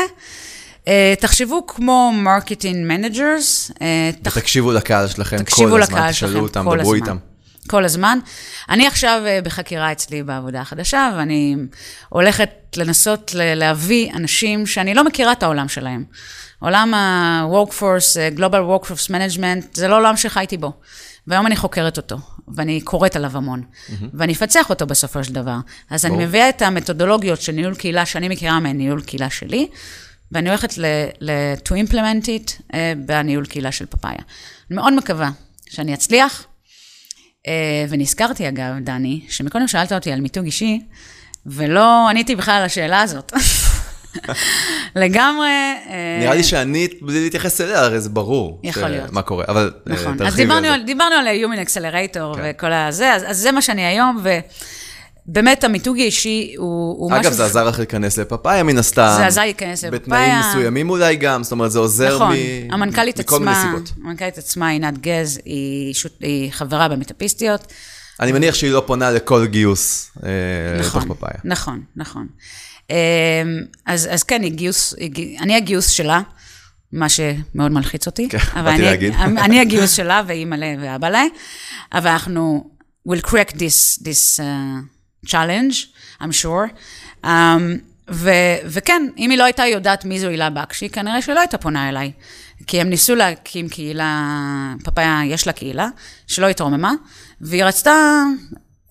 [0.85, 0.89] Uh,
[1.20, 3.70] תחשבו כמו marketing managers.
[3.70, 3.83] Uh,
[4.20, 7.16] ותקשיבו לקהל שלכם כל הזמן, תשאלו אותם, דברו איתם.
[7.66, 8.18] כל הזמן.
[8.70, 11.57] אני עכשיו uh, בחקירה אצלי בעבודה החדשה, ואני
[12.09, 16.05] הולכת לנסות להביא אנשים שאני לא מכירה את העולם שלהם.
[16.59, 20.72] עולם ה-workforce, Global Workforce Management, זה לא עולם שחייתי בו.
[21.26, 22.16] והיום אני חוקרת אותו,
[22.49, 24.05] ואני קוראת עליו המון, mm-hmm.
[24.14, 25.57] ואני אפצח אותו בסופו של דבר.
[25.91, 26.14] אז בוא.
[26.14, 29.68] אני מביאה את המתודולוגיות של ניהול קהילה שאני מכירה מניהול קהילה שלי,
[30.33, 34.18] ואני הולכת ל- to implement it uh, בניהול קהילה של פאפאיה.
[34.70, 35.30] אני מאוד מקווה
[35.70, 36.47] שאני אצליח,
[37.47, 37.49] uh,
[37.89, 40.80] ונזכרתי אגב, דני, שמקודם שאלת אותי על מיתוג אישי,
[41.47, 43.33] ולא עניתי בכלל על השאלה הזאת.
[44.97, 45.49] לגמרי.
[45.89, 48.61] אה, נראה לי שאני, בלי להתייחס אליה, הרי זה ברור.
[48.64, 49.12] יכול להיות.
[49.12, 50.16] מה קורה, אבל נכון.
[50.26, 50.37] אז
[50.85, 52.41] דיברנו על Human Accelerator כן.
[52.45, 54.39] וכל הזה, אז זה מה שאני היום, ו...
[55.26, 56.66] באמת, המיתוג האישי הוא,
[56.98, 57.28] הוא אגב, משהו...
[57.28, 59.14] אגב, זה עזר לך להיכנס לפאפאיה מן הסתם.
[59.16, 59.98] זה עזר להיכנס לפאפאיה.
[59.98, 62.36] בתנאים מסוימים אולי גם, זאת אומרת, זה עוזר נכון,
[62.68, 62.72] מ...
[62.72, 63.92] המנכ"לית מכל עצמה, מיני סיבות.
[64.04, 67.72] המנכ"לית עצמה, עינת גז, היא, שות, היא חברה במטאפיסטיות.
[68.20, 70.28] אני מניח שהיא לא פונה לכל גיוס אה,
[70.80, 71.40] נכון, לתוך פאפאיה.
[71.44, 72.26] נכון, נכון.
[72.90, 72.96] אמ,
[73.86, 76.20] אז, אז כן, היא גיוס, היא, אני הגיוס שלה,
[76.92, 78.28] מה שמאוד מלחיץ אותי.
[78.28, 79.14] כן, באתי להגיד.
[79.14, 81.24] אני הגיוס שלה, והיא מלא ואבא לה,
[81.92, 82.70] אבל אנחנו
[83.08, 84.42] will crack this, this uh,
[85.26, 85.74] challenge,
[86.20, 86.68] I'm sure.
[87.24, 87.28] Um,
[88.10, 91.88] ו- וכן, אם היא לא הייתה יודעת מי זו הילה בקשי, כנראה שלא הייתה פונה
[91.88, 92.12] אליי.
[92.66, 95.88] כי הם ניסו להקים קהילה, פאפאיה יש לה קהילה,
[96.26, 96.92] שלא התרוממה,
[97.40, 98.22] והיא רצתה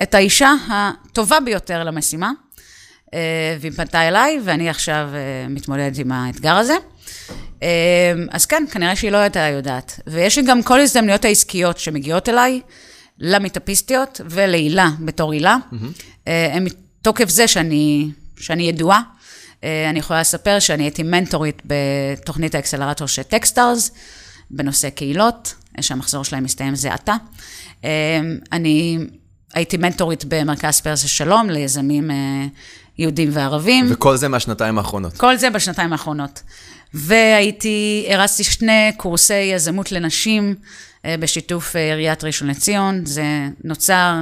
[0.03, 2.31] את האישה הטובה ביותר למשימה,
[3.13, 6.75] אה, והיא פנתה אליי, ואני עכשיו אה, מתמודדת עם האתגר הזה.
[7.63, 9.99] אה, אז כן, כנראה שהיא לא הייתה יודעת.
[10.07, 12.61] ויש לי גם כל הזדמנויות העסקיות שמגיעות אליי,
[13.23, 16.29] למיטאפיסטיות ולהילה בתור הילה, mm-hmm.
[16.53, 19.01] הם מתוקף זה שאני, שאני ידועה.
[19.63, 23.91] אני יכולה לספר שאני הייתי מנטורית בתוכנית האקסלרטור של Techstars,
[24.51, 27.15] בנושא קהילות, שהמחזור שלהם מסתיים זה עתה.
[28.51, 28.97] אני
[29.53, 32.11] הייתי מנטורית במרכז פרס השלום ליזמים
[32.97, 33.87] יהודים וערבים.
[33.89, 35.17] וכל זה מהשנתיים האחרונות.
[35.17, 36.41] כל זה בשנתיים האחרונות.
[36.93, 40.55] והייתי, הרצתי שני קורסי יזמות לנשים
[41.05, 43.05] אה, בשיתוף אה, עיריית ראשון לציון.
[43.05, 43.23] זה
[43.63, 44.15] נוצר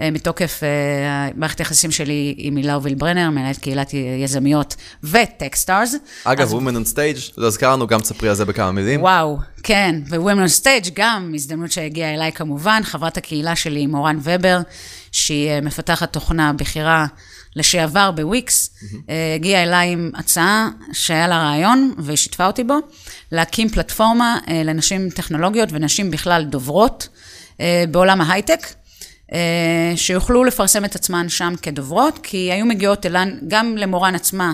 [0.00, 0.62] אה, מתוקף
[1.34, 3.94] מערכת היחסים שלי עם הילה אוביל ברנר, מנהלת קהילת
[4.24, 5.94] יזמיות ו Techstars.
[6.24, 6.52] אגב, אז...
[6.52, 9.00] Women on Stage, לא הזכרנו, גם תספרי על זה בכמה מילים.
[9.02, 14.60] וואו, כן, ו-Women on Stage גם, הזדמנות שהגיעה אליי כמובן, חברת הקהילה שלי, מורן ובר,
[15.12, 17.06] שהיא מפתחת תוכנה בכירה.
[17.56, 19.12] לשעבר בוויקס, mm-hmm.
[19.36, 22.78] הגיעה אליי עם הצעה שהיה לה רעיון, והיא שיתפה אותי בו,
[23.32, 27.08] להקים פלטפורמה אה, לנשים טכנולוגיות ונשים בכלל דוברות
[27.60, 28.66] אה, בעולם ההייטק.
[29.96, 34.52] שיוכלו לפרסם את עצמן שם כדוברות, כי היו מגיעות אלן, גם למורן עצמה,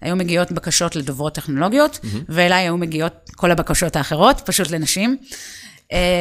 [0.00, 2.18] היו מגיעות בקשות לדוברות טכנולוגיות, mm-hmm.
[2.28, 5.16] ואליי היו מגיעות כל הבקשות האחרות, פשוט לנשים.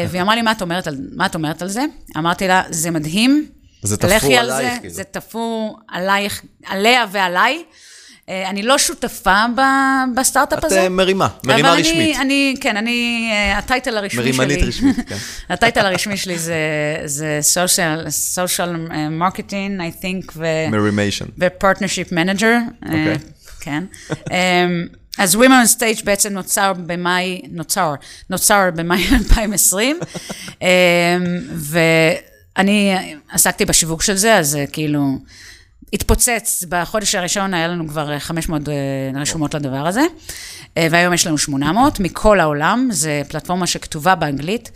[0.09, 1.85] והיא אמרה לי, מה את אומרת על, מה את אומרת על זה?
[2.17, 3.49] אמרתי לה, זה מדהים,
[3.81, 4.93] זה תפור עלייך, זה, כאילו.
[4.93, 7.63] זה תפור עלייך, עליה ועליי.
[8.29, 9.45] אה, אני לא שותפה
[10.15, 10.85] בסטארט-אפ הזה.
[10.85, 11.95] את מרימה, מרימה אבל רשמית.
[11.97, 14.31] אני, אני, כן, אני, אה, הטייטל הרשמי שלי.
[14.31, 15.15] מרימנית רשמית, כן.
[15.53, 16.55] הטייטל הרשמי שלי זה,
[17.05, 20.45] זה social, social marketing, I think, ו...
[20.71, 21.25] מרימיישן.
[21.37, 22.85] ו-partnership manager.
[22.85, 23.17] אוקיי.
[23.59, 23.83] כן.
[25.17, 27.93] אז Women on Stage בעצם נוצר במאי, נוצר,
[28.29, 29.99] נוצר במאי 2020,
[31.55, 31.79] ו...
[32.59, 32.95] אני
[33.31, 35.17] עסקתי בשיווק של זה, אז כאילו,
[35.93, 38.73] התפוצץ, בחודש הראשון היה לנו כבר 500 אה,
[39.21, 40.01] רשומות לדבר הזה,
[40.77, 44.71] אה, והיום יש לנו 800 מכל העולם, זו פלטפורמה שכתובה באנגלית.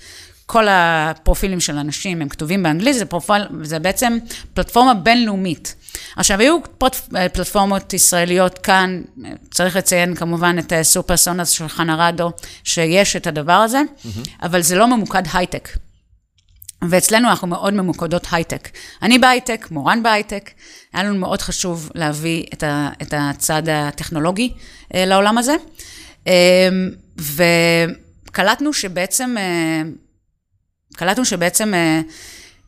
[0.45, 4.17] כל הפרופילים של אנשים הם כתובים באנגלית, זה, פרופיל, זה בעצם
[4.53, 5.75] פלטפורמה בינלאומית.
[6.15, 6.57] עכשיו, היו
[7.15, 9.01] אה, פלטפורמות ישראליות כאן,
[9.51, 12.31] צריך לציין כמובן את סופר סונאס של חנה רדו,
[12.63, 14.29] שיש את הדבר הזה, mm-hmm.
[14.43, 15.69] אבל זה לא ממוקד הייטק.
[16.89, 18.69] ואצלנו אנחנו מאוד ממוקדות הייטק.
[19.01, 20.49] אני בהייטק, מורן בהייטק,
[20.93, 24.53] היה לנו מאוד חשוב להביא את, ה, את הצד הטכנולוגי
[24.95, 25.55] אה, לעולם הזה.
[26.27, 26.69] אה,
[28.29, 29.81] וקלטנו שבעצם, אה,
[30.95, 32.01] קלטנו שבעצם אה,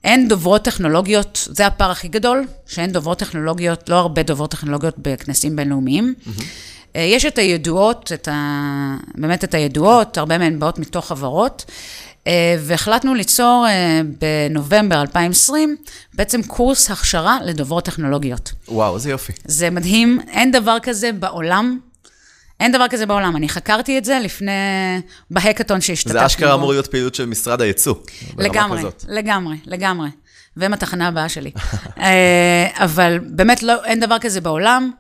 [0.04, 5.56] אין דוברות טכנולוגיות, זה הפער הכי גדול, שאין דוברות טכנולוגיות, לא הרבה דוברות טכנולוגיות בכנסים
[5.56, 6.14] בינלאומיים.
[6.18, 6.44] Mm-hmm.
[6.96, 8.96] יש את הידועות, את ה...
[9.16, 11.66] באמת את הידועות, הרבה מהן באות מתוך חברות.
[12.28, 15.76] אה, והחלטנו ליצור אה, בנובמבר 2020
[16.14, 18.52] בעצם קורס הכשרה לדוברות טכנולוגיות.
[18.68, 19.34] וואו, איזה יופי.
[19.46, 21.80] זה מדהים, אין דבר כזה בעולם.
[22.60, 23.36] אין דבר כזה בעולם.
[23.36, 24.52] אני חקרתי את זה לפני,
[25.32, 26.20] בהקאטון שהשתתפתי.
[26.20, 27.96] זה אשכרה אמור להיות פעילות של משרד הייצוא.
[28.38, 30.10] לגמרי, לגמרי, לגמרי.
[30.58, 31.52] והם התחנה הבאה שלי.
[32.00, 34.92] אה, אבל באמת לא, אין דבר כזה בעולם.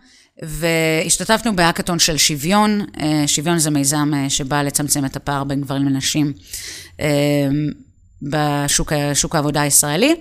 [0.41, 2.81] והשתתפנו בהאקתון של שוויון.
[3.27, 6.33] שוויון זה מיזם שבא לצמצם את הפער בין גברים לנשים
[6.99, 7.05] אמ,
[8.21, 10.15] בשוק העבודה הישראלי.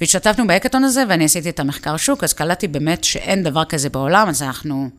[0.00, 4.28] והשתתפנו בהקטון הזה, ואני עשיתי את המחקר שוק, אז קלטתי באמת שאין דבר כזה בעולם,
[4.28, 4.90] אז אנחנו,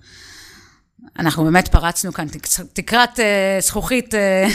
[1.19, 2.25] אנחנו באמת פרצנו כאן
[2.73, 4.47] תקרת אה, זכוכית אה,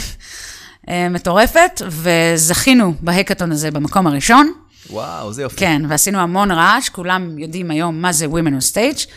[0.89, 4.53] אה, מטורפת, וזכינו בהקטון הזה במקום הראשון.
[4.91, 5.57] וואו, זה יופי.
[5.57, 9.09] כן, ועשינו המון רעש, כולם יודעים היום מה זה Women on Stage.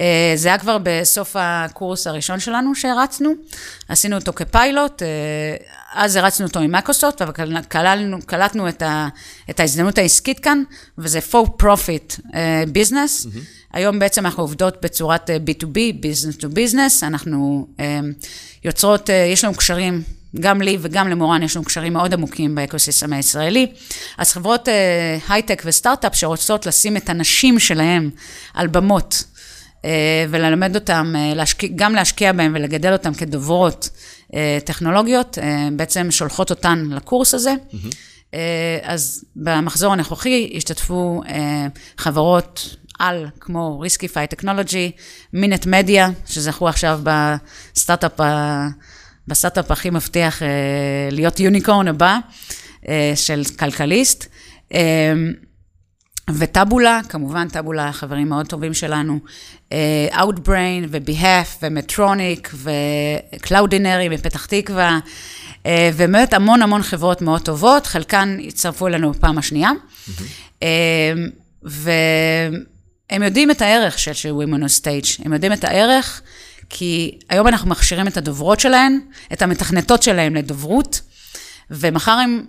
[0.00, 3.32] אה, זה היה כבר בסוף הקורס הראשון שלנו שהרצנו,
[3.88, 5.08] עשינו אותו כפיילוט, אה,
[5.94, 7.32] אז הרצנו אותו עם מקוסופט, אבל
[8.26, 9.08] קלטנו את, ה,
[9.50, 10.62] את ההזדמנות העסקית כאן,
[10.98, 12.32] וזה for profit uh,
[12.74, 13.26] business.
[13.26, 13.38] Mm-hmm.
[13.72, 17.80] היום בעצם אנחנו עובדות בצורת B2B, business to business, אנחנו uh,
[18.64, 20.02] יוצרות, uh, יש לנו קשרים,
[20.40, 23.66] גם לי וגם למורן יש לנו קשרים מאוד עמוקים באקוסיסטם הישראלי.
[24.18, 24.68] אז חברות
[25.28, 28.10] הייטק וסטארט-אפ שרוצות לשים את הנשים שלהם
[28.54, 29.35] על במות, אה,
[30.28, 33.90] וללמד אותם, אה, להשקיע, גם להשקיע בהם ולגדל אותם כדוברות
[34.34, 35.38] אה, טכנולוגיות,
[35.72, 37.54] בעצם שולחות אותן לקורס הזה.
[37.54, 38.36] Mm-hmm.
[38.82, 41.22] אז במחזור הנוכחי השתתפו
[41.98, 44.90] חברות על, כמו Riskified טכנולוגי,
[45.32, 48.20] Mint Media, שזכו עכשיו בסטארט-אפ,
[49.28, 50.42] בסטארט-אפ הכי מבטיח
[51.10, 52.18] להיות יוניקורן הבא,
[53.14, 54.26] של כלכליסט.
[56.30, 59.18] וטאבולה, כמובן טאבולה חברים מאוד טובים שלנו,
[59.72, 64.98] אה, Outbrain ו-Behalf ו-Metronic ו-Cloudinary מפתח תקווה,
[65.66, 69.70] אה, ובאמת המון המון חברות מאוד טובות, חלקן הצטרפו אלינו בפעם השנייה.
[70.62, 71.12] אה,
[71.62, 76.22] והם יודעים את הערך של, של Women on Stage, הם יודעים את הערך,
[76.70, 79.00] כי היום אנחנו מכשירים את הדוברות שלהן,
[79.32, 81.00] את המתכנתות שלהן לדוברות,
[81.70, 82.44] ומחר הם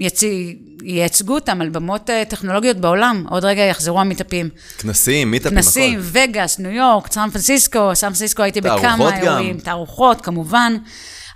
[0.00, 4.48] יצי, ייצגו אותם על במות אה, טכנולוגיות בעולם, עוד רגע יחזרו המתאפים.
[4.78, 5.64] כנסים, מיטאפים, הכל.
[5.66, 10.76] כנסים, וגאס, ניו יורק, סן פרנסיסקו, סן פרנסיסקו הייתי בכמה אירועים, תערוכות כמובן,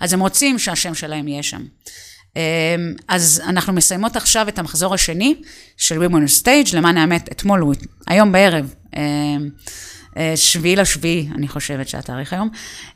[0.01, 1.61] אז הם רוצים שהשם שלהם יהיה שם.
[2.35, 2.41] אמ,
[3.07, 5.35] אז אנחנו מסיימות עכשיו את המחזור השני
[5.77, 7.63] של Women on Stage, למען האמת, אתמול,
[8.07, 9.49] היום בערב, אמ,
[10.35, 12.49] שביעי לשביעי, אני חושבת שהתאריך היום,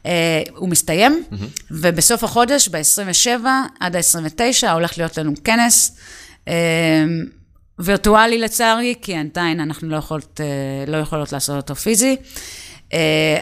[0.06, 1.36] אה, הוא מסתיים, mm-hmm.
[1.72, 3.46] ובסוף החודש, ב-27
[3.80, 5.98] עד ה-29, הולך להיות לנו כנס.
[6.48, 6.54] אמ,
[7.80, 12.16] וירטואלי לצערי, כי עדיין אנחנו לא יכולות, אה, לא יכולות לעשות אותו פיזי,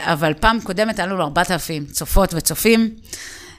[0.01, 2.89] אבל פעם קודמת היה לנו 4,000 צופות וצופים.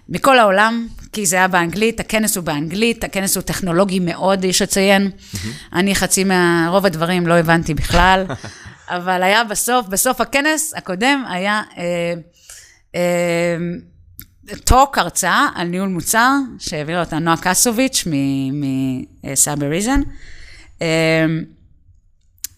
[0.09, 5.11] מכל העולם, כי זה היה באנגלית, הכנס הוא באנגלית, הכנס הוא טכנולוגי מאוד, יש לציין.
[5.11, 5.49] Mm-hmm.
[5.73, 8.25] אני חצי מהרוב הדברים לא הבנתי בכלל,
[8.89, 12.15] אבל היה בסוף, בסוף הכנס הקודם היה אה,
[12.95, 13.57] אה,
[14.65, 18.05] talk, הרצאה על ניהול מוצר, שהעבירה אותה נועה קסוביץ'
[19.25, 20.01] מ Cybereason.
[20.83, 21.27] אה,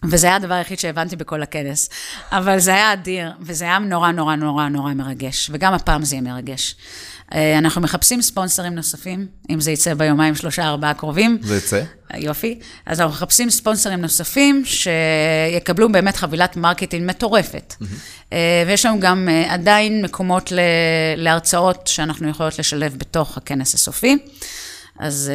[0.03, 1.89] וזה היה הדבר היחיד שהבנתי בכל הכנס.
[2.31, 6.21] אבל זה היה אדיר, וזה היה נורא נורא נורא נורא מרגש, וגם הפעם זה יהיה
[6.21, 6.75] מרגש.
[7.33, 11.37] אה, אנחנו מחפשים ספונסרים נוספים, אם זה יצא ביומיים, שלושה, ארבעה קרובים.
[11.41, 11.83] זה יצא?
[12.17, 12.59] יופי.
[12.85, 17.73] אז אנחנו מחפשים ספונסרים נוספים שיקבלו באמת חבילת marketing מטורפת.
[17.81, 18.35] Mm-hmm.
[18.67, 20.51] ויש לנו גם אה, עדיין מקומות
[21.17, 24.17] להרצאות שאנחנו יכולות לשלב בתוך הכנס הסופי.
[24.99, 25.31] אז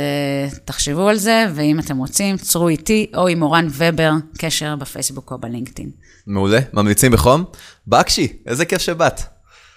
[0.51, 5.30] uh, תחשבו על זה, ואם אתם רוצים, צרו איתי או עם אורן ובר, קשר בפייסבוק
[5.30, 5.90] או בלינקדאין.
[6.26, 7.45] מעולה, ממליצים בחום.
[7.86, 9.20] בקשי, איזה כיף שבאת.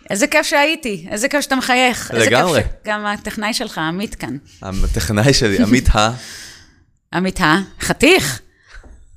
[0.09, 2.11] איזה כיף שהייתי, איזה כיף שאתה מחייך.
[2.13, 2.57] לגמרי.
[2.57, 4.37] איזה כיף שגם הטכנאי שלך, עמית כאן.
[4.61, 6.11] הטכנאי שלי, עמית ה...
[7.13, 7.55] עמית ה...
[7.81, 8.41] חתיך.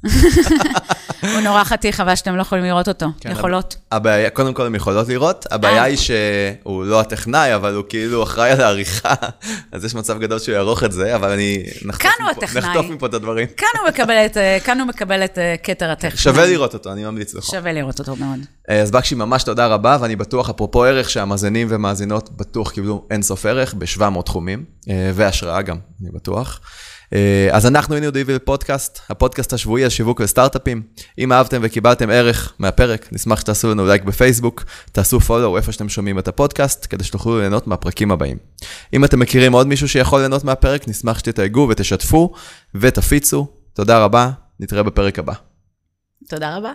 [1.23, 3.07] הוא נורא חתיך, אבל שאתם לא יכולים לראות אותו.
[3.21, 3.77] כן, יכולות.
[3.93, 5.83] הבעיה, קודם כל הם יכולות לראות, הבעיה אה.
[5.83, 9.15] היא שהוא לא הטכנאי, אבל הוא כאילו אחראי על העריכה,
[9.73, 11.65] אז יש מצב גדול שהוא יערוך את זה, אבל אני...
[11.85, 13.47] נחטוף מפה את הדברים.
[13.57, 16.17] כאן הוא מקבל את אה, כתר הטכנאי.
[16.17, 17.45] שווה לראות אותו, אני ממליץ לך.
[17.45, 18.39] שווה לראות אותו מאוד.
[18.71, 23.47] אה, אז בקשי, ממש תודה רבה, ואני בטוח, אפרופו ערך, שהמאזינים ומאזינות בטוח קיבלו אינסוף
[23.47, 24.65] ערך ב-700 תחומים,
[25.15, 26.61] והשראה גם, אני בטוח.
[27.13, 30.83] אה, אז אנחנו היינו דיוויל פודקאסט, הפודקאסט השבועי על שיווק וסטארט-אפים.
[31.19, 36.19] אם אהבתם וקיבלתם ערך מהפרק, נשמח שתעשו לנו לייק בפייסבוק, תעשו פולו איפה שאתם שומעים
[36.19, 38.37] את הפודקאסט, כדי שתוכלו ליהנות מהפרקים הבאים.
[38.93, 42.33] אם אתם מכירים עוד מישהו שיכול ליהנות מהפרק, נשמח שתתייגו ותשתפו
[42.75, 43.47] ותפיצו.
[43.73, 44.31] תודה רבה,
[44.61, 45.33] נתראה בפרק הבא.
[46.29, 46.73] תודה רבה.